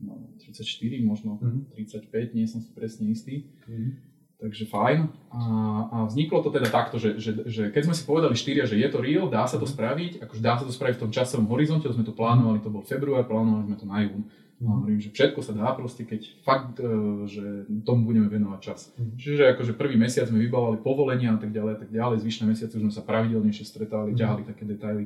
no, 0.00 0.16
34, 0.40 0.64
možno 1.00 1.36
Mhm. 1.44 1.76
35, 1.76 2.32
nie 2.32 2.48
som 2.48 2.64
si 2.64 2.72
presne 2.72 3.12
istý. 3.12 3.52
Mhm. 3.68 4.13
Takže 4.42 4.66
fajn. 4.66 4.98
A, 5.32 5.42
a 5.88 5.96
vzniklo 6.10 6.42
to 6.42 6.50
teda 6.52 6.68
takto, 6.68 6.98
že, 7.00 7.16
že, 7.16 7.46
že 7.48 7.62
keď 7.72 7.82
sme 7.88 7.94
si 7.96 8.02
povedali 8.04 8.34
štyria, 8.36 8.68
že 8.68 8.76
je 8.76 8.88
to 8.90 9.00
real, 9.00 9.30
dá 9.30 9.46
sa 9.48 9.56
to 9.56 9.64
spraviť, 9.64 10.20
akože 10.20 10.42
dá 10.42 10.58
sa 10.58 10.64
to 10.66 10.72
spraviť 10.74 10.96
v 10.98 11.02
tom 11.06 11.12
časovom 11.14 11.46
horizonte, 11.48 11.88
sme 11.88 12.04
to 12.04 12.12
plánovali, 12.12 12.60
to 12.60 12.68
bol 12.68 12.84
február, 12.84 13.24
plánovali 13.24 13.70
sme 13.72 13.76
to 13.78 13.86
na 13.88 13.98
jún. 14.04 14.22
A 14.64 14.70
hovorím, 14.70 14.96
že 15.02 15.10
všetko 15.12 15.40
sa 15.44 15.52
dá 15.52 15.68
proste, 15.76 16.06
keď 16.08 16.20
fakt, 16.46 16.78
e, 16.78 16.86
že 17.26 17.66
tomu 17.84 18.06
budeme 18.06 18.30
venovať 18.30 18.60
čas. 18.62 18.80
Mhm. 18.96 19.16
Čiže 19.18 19.42
akože 19.56 19.72
prvý 19.76 19.96
mesiac 19.98 20.30
sme 20.30 20.40
vybavali 20.40 20.78
povolenia 20.80 21.34
a 21.34 21.38
tak 21.40 21.50
ďalej 21.52 21.72
a 21.74 21.78
tak 21.84 21.90
ďalej, 21.90 22.16
zvyšné 22.22 22.44
mesiace 22.48 22.72
už 22.78 22.84
sme 22.88 22.94
sa 22.94 23.02
pravidelnejšie 23.04 23.64
stretali, 23.66 24.14
Mhm. 24.14 24.18
ťahali 24.18 24.42
také 24.46 24.62
detaily, 24.64 25.04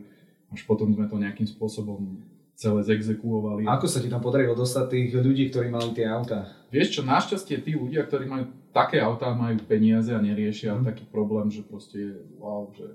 až 0.53 0.61
potom 0.67 0.93
sme 0.93 1.09
to 1.09 1.17
nejakým 1.17 1.47
spôsobom 1.49 2.21
celé 2.59 2.83
zexekuovali. 2.83 3.71
Ako 3.71 3.87
sa 3.87 4.03
ti 4.03 4.11
tam 4.11 4.19
podarilo 4.19 4.59
dostať 4.59 4.85
tých 4.91 5.09
ľudí, 5.14 5.47
ktorí 5.47 5.71
mali 5.71 5.95
tie 5.95 6.11
auta? 6.11 6.51
Vieš 6.75 7.01
čo, 7.01 7.03
našťastie 7.07 7.62
tí 7.62 7.79
ľudia, 7.79 8.03
ktorí 8.03 8.27
majú 8.27 8.51
také 8.79 8.99
autá, 8.99 9.35
majú 9.35 9.59
peniaze 9.67 10.11
a 10.11 10.21
neriešia 10.21 10.79
Mhm. 10.79 10.85
taký 10.85 11.05
problém, 11.07 11.51
že 11.51 11.62
proste, 11.62 11.99
wow, 12.38 12.71
že, 12.71 12.87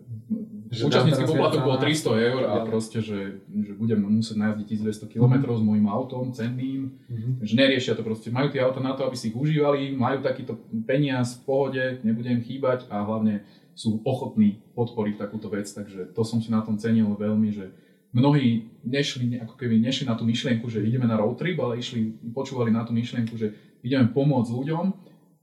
Že 0.72 0.82
účastnícky 0.88 1.24
poplatok 1.28 1.62
bol 1.62 1.76
na- 1.76 1.84
300 1.84 2.12
eur 2.18 2.42
a 2.46 2.56
proste, 2.64 2.98
že, 3.00 3.20
že 3.46 3.72
budem 3.76 4.00
musieť 4.02 4.38
najazdiť 4.40 4.66
1200 4.70 5.06
km 5.06 5.34
s 5.52 5.62
môjim 5.62 5.86
autom, 5.88 6.32
cenným, 6.32 6.96
Takže 7.40 7.54
neriešia 7.54 7.94
to 7.94 8.02
proste, 8.02 8.32
majú 8.32 8.48
tie 8.50 8.64
auta 8.64 8.80
na 8.80 8.96
to, 8.96 9.04
aby 9.04 9.14
si 9.14 9.30
ich 9.30 9.36
užívali, 9.36 9.92
majú 9.94 10.24
takýto 10.24 10.56
peniaz 10.84 11.38
v 11.38 11.42
pohode, 11.46 11.84
nebude 12.02 12.28
im 12.28 12.42
chýbať 12.42 12.88
a 12.88 13.04
hlavne 13.04 13.44
sú 13.76 14.00
ochotní 14.04 14.62
podporiť 14.74 15.18
takúto 15.20 15.50
vec, 15.50 15.66
takže 15.68 16.14
to 16.14 16.22
som 16.24 16.40
si 16.40 16.50
na 16.50 16.62
tom 16.62 16.78
cenil 16.78 17.10
veľmi, 17.14 17.50
že 17.50 17.74
mnohí 18.14 18.70
nešli, 18.86 19.42
ako 19.42 19.58
keby 19.58 19.82
nešli 19.82 20.06
na 20.06 20.14
tú 20.14 20.24
myšlienku, 20.24 20.70
že 20.70 20.86
ideme 20.86 21.10
na 21.10 21.18
road 21.18 21.36
trip, 21.36 21.58
ale 21.58 21.82
išli, 21.82 22.14
počúvali 22.30 22.70
na 22.70 22.86
tú 22.86 22.94
myšlienku, 22.94 23.34
že 23.34 23.54
ideme 23.82 24.06
pomôcť 24.08 24.50
ľuďom 24.50 24.86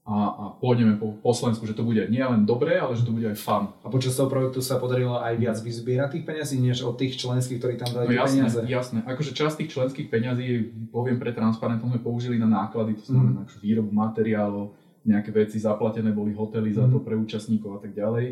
a, 0.00 0.16
a 0.16 0.44
pôjdeme 0.58 0.96
po, 0.96 1.12
po 1.20 1.30
Slovensku, 1.30 1.68
že 1.68 1.76
to 1.76 1.84
bude 1.84 2.08
nielen 2.08 2.48
dobré, 2.48 2.80
ale 2.80 2.96
že 2.96 3.04
to 3.04 3.12
bude 3.12 3.30
aj 3.30 3.36
fun. 3.36 3.70
A 3.84 3.92
počas 3.92 4.16
toho 4.16 4.32
projektu 4.32 4.58
sa 4.64 4.80
podarilo 4.80 5.20
aj 5.20 5.36
viac 5.36 5.58
vyzbierať 5.60 6.18
tých 6.18 6.24
peňazí, 6.26 6.56
než 6.58 6.82
od 6.82 6.96
tých 6.96 7.20
členských, 7.20 7.60
ktorí 7.60 7.74
tam 7.76 7.92
dali 7.94 8.10
No 8.10 8.24
jasné, 8.24 8.48
peniaze? 8.48 8.60
jasné. 8.66 8.98
Akože 9.06 9.36
časť 9.36 9.54
tých 9.60 9.70
členských 9.76 10.08
peňazí, 10.08 10.46
poviem 10.90 11.20
pre 11.20 11.30
transparentnosť, 11.36 11.92
sme 11.94 12.00
použili 12.00 12.40
na 12.40 12.48
náklady, 12.48 12.96
to 12.98 13.12
znamená 13.12 13.44
akože 13.44 13.60
výrobu 13.60 13.92
materiálov, 13.92 14.72
nejaké 15.04 15.30
veci 15.32 15.56
zaplatené 15.60 16.10
boli 16.10 16.32
hotely 16.34 16.72
za 16.72 16.88
to 16.88 17.00
pre 17.00 17.14
účastníkov 17.14 17.78
a 17.78 17.80
tak 17.84 17.92
ďalej. 17.94 18.26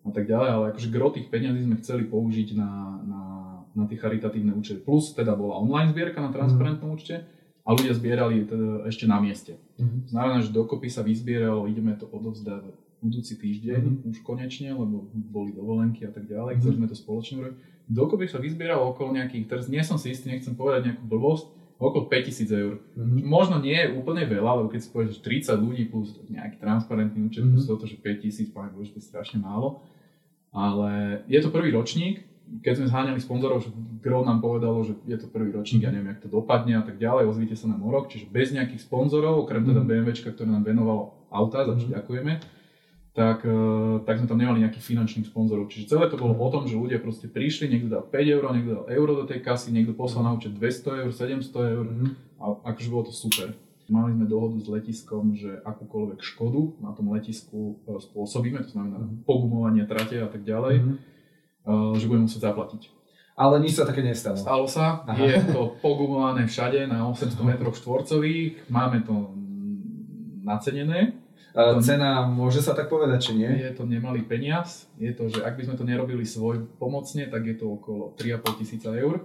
A 0.00 0.08
tak 0.16 0.24
ďalej, 0.24 0.48
ale 0.48 0.64
akože 0.72 0.88
gro 0.88 1.12
tých 1.12 1.28
peňazí 1.28 1.60
sme 1.68 1.76
chceli 1.84 2.08
použiť 2.08 2.56
na, 2.56 2.70
na, 3.04 3.22
na 3.76 3.84
tie 3.84 4.00
charitatívne 4.00 4.56
účely. 4.56 4.80
Plus 4.80 5.12
teda 5.12 5.36
bola 5.36 5.60
online 5.60 5.92
zbierka 5.92 6.24
na 6.24 6.32
transparentnom 6.32 6.96
účte 6.96 7.20
a 7.60 7.68
ľudia 7.70 7.92
zbierali 7.92 8.44
teda 8.44 8.88
ešte 8.88 9.04
na 9.04 9.20
mieste. 9.20 9.56
Mhm. 9.78 10.08
Znamená, 10.08 10.38
že 10.40 10.50
dokopy 10.50 10.88
sa 10.88 11.02
vyzbieralo, 11.02 11.68
ideme 11.68 11.94
to 11.94 12.08
odovzdávať 12.08 12.74
budúci 13.00 13.32
týždeň, 13.40 14.04
už 14.12 14.20
konečne, 14.20 14.76
lebo 14.76 15.08
boli 15.12 15.56
dovolenky 15.56 16.04
a 16.04 16.12
tak 16.12 16.28
ďalej, 16.28 16.60
chceli 16.60 16.76
sme 16.76 16.86
to 16.88 16.92
spoločne 16.92 17.34
urobiť. 17.40 17.56
Dokopy 17.88 18.28
sa 18.28 18.36
vyzbieralo 18.36 18.92
okolo 18.92 19.16
nejakých, 19.16 19.48
teraz 19.48 19.64
nie 19.72 19.80
som 19.80 19.96
si 19.96 20.12
istý, 20.12 20.28
nechcem 20.28 20.52
povedať 20.52 20.92
nejakú 20.92 21.08
blbosť, 21.08 21.48
okolo 21.80 22.12
5000 22.12 22.52
eur. 22.52 22.74
Mhm. 22.92 23.24
Možno 23.24 23.56
nie 23.56 23.72
je 23.72 23.96
úplne 23.96 24.28
veľa, 24.28 24.60
lebo 24.60 24.68
keď 24.68 24.80
si 24.84 24.88
povieš, 24.92 25.16
že 25.16 25.24
30 25.24 25.64
ľudí 25.64 25.88
plus 25.88 26.12
nejaký 26.28 26.60
transparentný 26.60 27.24
účet, 27.24 27.40
Mhm. 27.40 27.56
plus 27.56 27.64
toto, 27.64 27.88
že 27.88 27.96
5000, 27.96 28.52
pán 28.52 28.68
Bože, 28.76 28.92
to 28.92 29.00
je 29.00 29.08
strašne 29.08 29.40
málo. 29.40 29.80
Ale 30.52 31.22
je 31.24 31.40
to 31.40 31.48
prvý 31.48 31.72
ročník, 31.72 32.20
keď 32.58 32.72
sme 32.76 32.86
zháňali 32.90 33.20
sponzorov, 33.22 33.62
že 33.62 33.70
Gro 34.02 34.26
nám 34.26 34.42
povedalo, 34.42 34.82
že 34.82 34.98
je 35.06 35.14
to 35.14 35.30
prvý 35.30 35.54
ročník, 35.54 35.86
ja 35.86 35.94
neviem, 35.94 36.10
jak 36.10 36.24
to 36.24 36.28
dopadne 36.28 36.74
a 36.74 36.82
tak 36.82 36.98
ďalej, 36.98 37.30
ozvíte 37.30 37.54
sa 37.54 37.70
nám 37.70 37.84
o 37.84 37.90
rok, 37.90 38.10
čiže 38.10 38.26
bez 38.26 38.50
nejakých 38.50 38.82
sponzorov, 38.82 39.46
okrem 39.46 39.62
teda 39.62 39.80
Mhm. 39.80 39.88
BMWčka, 39.88 40.34
ktoré 40.34 40.50
nám 40.50 40.66
venovalo 40.66 41.14
auta, 41.30 41.62
za 41.62 41.78
čo 41.78 41.86
Mhm. 41.86 41.94
ďakujeme, 41.94 42.32
tak, 43.12 43.42
eh, 43.42 43.50
tak 44.06 44.18
sme 44.18 44.26
tam 44.26 44.38
nemali 44.38 44.62
nejakých 44.62 44.86
finančných 44.86 45.26
sponzorov. 45.26 45.66
Čiže 45.66 45.90
celé 45.90 46.06
to 46.06 46.16
bolo 46.16 46.34
o 46.34 46.48
tom, 46.48 46.66
že 46.66 46.74
ľudia 46.74 46.98
proste 46.98 47.26
prišli, 47.26 47.66
niekto 47.66 47.90
dal 47.90 48.02
5 48.02 48.26
eur, 48.26 48.42
niekto 48.50 48.82
dal 48.82 48.86
euro 48.88 49.12
do 49.14 49.24
tej 49.26 49.42
kasy, 49.42 49.70
niekto 49.70 49.94
poslal 49.94 50.24
na 50.24 50.32
účet 50.32 50.54
200 50.54 50.94
eur, 50.96 51.10
700 51.10 51.62
eur 51.66 51.84
Mhm. 51.86 52.06
a 52.38 52.44
akože 52.70 52.88
bolo 52.90 53.04
to 53.06 53.14
super. 53.14 53.50
Mali 53.90 54.14
sme 54.14 54.30
dohodu 54.30 54.54
s 54.54 54.70
letiskom, 54.70 55.34
že 55.34 55.50
akúkoľvek 55.66 56.22
škodu 56.22 56.78
na 56.78 56.94
tom 56.94 57.10
letisku 57.10 57.74
eh, 57.84 57.98
spôsobíme, 57.98 58.62
to 58.62 58.70
znamená 58.70 59.02
Mhm. 59.02 59.26
pogumovanie 59.26 59.82
trate 59.84 60.22
a 60.22 60.30
tak 60.30 60.46
ďalej, 60.46 60.74
Mhm. 60.78 60.94
Eh, 61.66 61.98
že 61.98 62.06
budeme 62.06 62.26
musieť 62.26 62.48
zaplatiť. 62.48 62.82
Ale 63.34 63.56
nič 63.56 63.80
sa 63.80 63.88
také 63.88 64.04
nestalo. 64.04 64.36
Stalo 64.36 64.68
sa, 64.68 65.00
Aha. 65.08 65.16
je 65.16 65.32
to 65.48 65.72
pogumované 65.80 66.44
všade 66.44 66.84
na 66.84 67.08
800 67.08 67.40
metroch 67.40 67.72
štvorcových, 67.72 68.68
máme 68.68 69.00
to 69.00 69.32
nacenené, 70.44 71.16
A 71.56 71.80
cena, 71.82 72.28
môže 72.30 72.62
sa 72.62 72.76
tak 72.78 72.86
povedať, 72.86 73.26
či 73.26 73.32
nie? 73.34 73.48
je 73.48 73.72
to 73.74 73.82
nemalý 73.82 74.22
peniaz, 74.22 74.86
je 75.00 75.10
to, 75.10 75.26
že 75.26 75.42
ak 75.42 75.56
by 75.56 75.66
sme 75.66 75.74
to 75.74 75.82
nerobili 75.82 76.22
svoj 76.22 76.62
pomocne, 76.78 77.26
tak 77.26 77.42
je 77.42 77.56
to 77.58 77.74
okolo 77.74 78.14
3,5 78.14 78.60
tisíca 78.60 78.94
eur, 78.94 79.24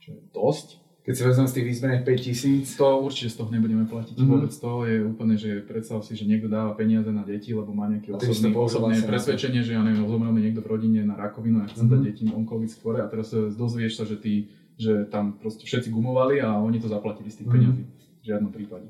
čo 0.00 0.14
je 0.16 0.20
dosť. 0.32 0.80
Keď 1.10 1.16
si 1.16 1.26
vezmem 1.26 1.48
z 1.50 1.54
tých 1.58 1.66
výzberných 1.66 2.02
5000, 2.06 2.78
To 2.78 3.02
určite 3.02 3.34
z 3.34 3.36
toho 3.36 3.50
nebudeme 3.50 3.82
platiť. 3.82 4.14
Mhm. 4.14 4.26
Vôbec 4.30 4.52
to 4.54 4.70
je 4.84 4.96
úplne, 5.02 5.34
že 5.34 5.50
predstav 5.60 5.98
si, 6.00 6.14
že 6.14 6.22
niekto 6.22 6.46
dáva 6.46 6.70
peniaze 6.72 7.10
na 7.10 7.26
deti, 7.26 7.50
lebo 7.50 7.74
má 7.74 7.90
nejaké 7.90 8.14
osobné, 8.14 8.54
osobné 8.54 8.94
presvedčenie, 9.02 9.58
že 9.58 9.74
ja 9.74 9.82
neviem, 9.82 10.06
zomrel 10.06 10.30
mi 10.30 10.38
niekto 10.40 10.62
v 10.62 10.70
rodine 10.70 11.02
na 11.02 11.18
rakovinu 11.18 11.60
a 11.60 11.66
chcem 11.66 11.82
Mhm. 11.82 11.90
dať 11.90 12.00
deti 12.04 12.22
onkologické 12.30 12.78
chore 12.78 13.02
a 13.02 13.10
teraz 13.10 13.34
dozvieš 13.34 13.98
sa, 13.98 14.04
že, 14.06 14.14
ty, 14.16 14.46
že 14.78 15.02
tam 15.04 15.34
proste 15.34 15.66
všetci 15.66 15.90
gumovali 15.90 16.38
a 16.38 16.54
oni 16.56 16.78
to 16.78 16.86
zaplatili 16.86 17.26
z 17.26 17.42
tých 17.42 17.48
Mhm. 17.48 17.54
peňazí. 17.58 17.82
V 18.22 18.24
žiadnom 18.24 18.52
prípade. 18.54 18.86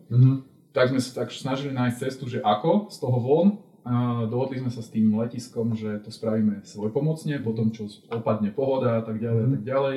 tak 0.71 0.87
sme 0.87 1.01
sa 1.01 1.11
tak 1.17 1.33
snažili 1.33 1.73
nájsť 1.73 1.97
cestu, 1.99 2.29
že 2.29 2.39
ako 2.39 2.93
z 2.93 2.97
toho 3.01 3.19
von. 3.19 3.49
A 3.81 4.29
dohodli 4.29 4.61
sme 4.61 4.69
sa 4.69 4.85
s 4.85 4.93
tým 4.93 5.09
letiskom, 5.17 5.73
že 5.73 5.99
to 5.99 6.13
spravíme 6.13 6.61
svojpomocne, 6.63 7.41
potom 7.41 7.73
čo 7.73 7.89
opadne 8.07 8.53
pohoda 8.53 9.01
a 9.01 9.03
tak 9.03 9.17
ďalej 9.17 9.41
a 9.41 9.47
Mhm. 9.47 9.55
tak 9.57 9.63
ďalej. 9.65 9.97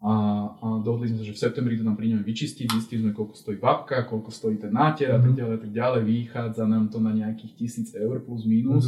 A, 0.00 0.12
a 0.56 0.80
dohodli 0.80 1.12
sme 1.12 1.20
sa, 1.20 1.28
že 1.28 1.36
v 1.36 1.42
septembri 1.44 1.76
to 1.76 1.84
tam 1.84 1.92
prídeme 1.92 2.24
vyčistiť, 2.24 2.72
zistili 2.72 3.04
sme, 3.04 3.12
koľko 3.12 3.36
stojí 3.36 3.60
babka, 3.60 4.08
koľko 4.08 4.32
stojí 4.32 4.56
ten 4.56 4.72
náter 4.72 5.12
a 5.12 5.20
tak 5.20 5.32
Mhm. 5.32 5.36
ďalej 5.36 5.56
tak 5.60 5.72
ďalej. 5.72 6.00
Vychádza 6.02 6.64
nám 6.64 6.88
to 6.88 6.98
na 6.98 7.12
nejakých 7.12 7.52
tisíc 7.54 7.92
eur 7.92 8.16
plus 8.18 8.42
Mhm. 8.42 8.48
minus. 8.48 8.86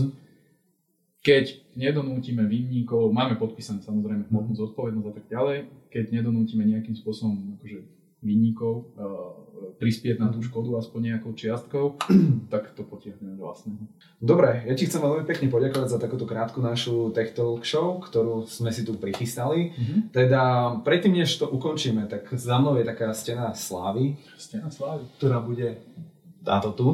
Keď 1.22 1.76
nedonútime 1.76 2.42
vinníkov, 2.44 3.12
máme 3.12 3.36
podpísané 3.36 3.78
samozrejme 3.78 4.26
hmotnú 4.26 4.56
zodpovednosť 4.56 5.06
a 5.06 5.14
tak 5.14 5.26
ďalej, 5.28 5.58
keď 5.86 6.04
nedonútime 6.10 6.64
nejakým 6.64 6.96
spôsobom 6.96 7.60
akože 7.60 7.78
vinníkov 8.24 8.72
uh, 8.96 9.51
prispieť 9.72 10.16
na 10.16 10.28
tú 10.28 10.38
škodu 10.38 10.74
aspoň 10.76 11.00
nejakou 11.14 11.32
čiastkou, 11.32 11.96
tak 12.52 12.72
to 12.72 12.82
potiahneme 12.82 13.34
do 13.34 13.44
vlastného. 13.44 13.86
Dobre, 14.18 14.62
ja 14.64 14.72
ti 14.72 14.86
chcem 14.86 14.98
veľmi 14.98 15.22
pekne 15.22 15.46
poďakovať 15.46 15.88
za 15.88 15.98
takúto 15.98 16.24
krátku 16.24 16.58
našu 16.58 17.10
Tech 17.10 17.32
Talk 17.32 17.62
Show, 17.62 17.98
ktorú 18.00 18.46
sme 18.46 18.70
si 18.70 18.82
tu 18.82 18.94
prichystali. 18.94 19.74
Teda 20.10 20.74
predtým, 20.80 21.16
než 21.16 21.36
to 21.36 21.46
ukončíme, 21.46 22.06
tak 22.06 22.30
za 22.30 22.58
mnou 22.58 22.78
je 22.78 22.84
taká 22.84 23.10
stena 23.12 23.50
slávy, 23.52 24.14
Stena 24.34 24.70
slávy. 24.70 25.06
ktorá 25.18 25.38
bude 25.38 25.78
táto 26.42 26.70
tu. 26.70 26.86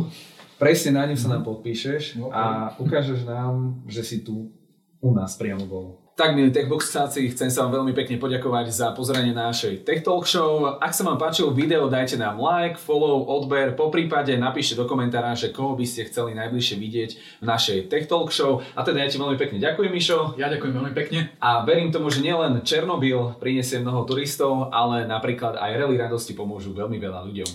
Presne 0.58 0.98
na 0.98 1.06
ňu 1.06 1.14
sa 1.14 1.30
nám 1.30 1.46
podpíšeš 1.46 2.18
Ok. 2.18 2.32
a 2.34 2.42
ukážeš 2.76 3.22
nám, 3.22 3.78
že 3.86 4.02
si 4.02 4.18
tu 4.20 4.50
u 4.98 5.14
nás 5.14 5.38
priamo 5.38 5.62
bol. 5.64 5.86
Tak 6.18 6.34
milí 6.34 6.50
techboxáci, 6.50 7.30
chcem 7.30 7.46
sa 7.46 7.62
vám 7.62 7.78
veľmi 7.78 7.94
pekne 7.94 8.18
poďakovať 8.18 8.74
za 8.74 8.90
pozranie 8.90 9.30
našej 9.30 9.86
Tech 9.86 10.02
Talk 10.02 10.26
Show. 10.26 10.66
Ak 10.82 10.90
sa 10.90 11.06
vám 11.06 11.14
páčilo 11.14 11.54
video, 11.54 11.86
dajte 11.86 12.18
nám 12.18 12.42
like, 12.42 12.74
follow, 12.74 13.22
odber, 13.22 13.78
po 13.78 13.86
prípade 13.86 14.34
napíšte 14.34 14.74
do 14.74 14.82
komentára, 14.82 15.38
že 15.38 15.54
koho 15.54 15.78
by 15.78 15.86
ste 15.86 16.10
chceli 16.10 16.34
najbližšie 16.34 16.74
vidieť 16.74 17.10
v 17.38 17.44
našej 17.46 17.78
Tech 17.86 18.10
Talk 18.10 18.34
Show. 18.34 18.58
A 18.74 18.82
teda 18.82 18.98
ja 18.98 19.06
ti 19.06 19.14
veľmi 19.14 19.38
pekne 19.38 19.62
ďakujem, 19.62 19.94
Mišo. 19.94 20.34
Ja 20.34 20.50
ďakujem 20.50 20.74
veľmi 20.74 20.90
pekne. 20.98 21.38
A 21.38 21.62
verím 21.62 21.94
tomu, 21.94 22.10
že 22.10 22.18
nielen 22.18 22.66
Černobyl 22.66 23.38
prinesie 23.38 23.78
mnoho 23.78 24.02
turistov, 24.02 24.74
ale 24.74 25.06
napríklad 25.06 25.54
aj 25.54 25.70
rally 25.78 26.02
radosti 26.02 26.34
pomôžu 26.34 26.74
veľmi 26.74 26.98
veľa 26.98 27.30
ľuďom. 27.30 27.50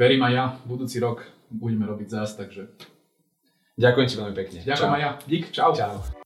Verím 0.00 0.24
aj 0.24 0.32
ja, 0.32 0.44
budúci 0.64 0.96
rok 0.96 1.28
budeme 1.52 1.84
robiť 1.84 2.08
zás, 2.08 2.40
takže 2.40 2.72
Ďakujem 3.76 4.06
ti 4.08 4.14
veľmi 4.16 4.32
pekne. 4.32 4.58
ďakujem 4.64 4.88
Čau. 4.88 4.96
aj 4.96 5.02
ja. 5.04 5.10
Dík, 5.28 5.44
čau. 5.52 5.76
Čau. 5.76 6.17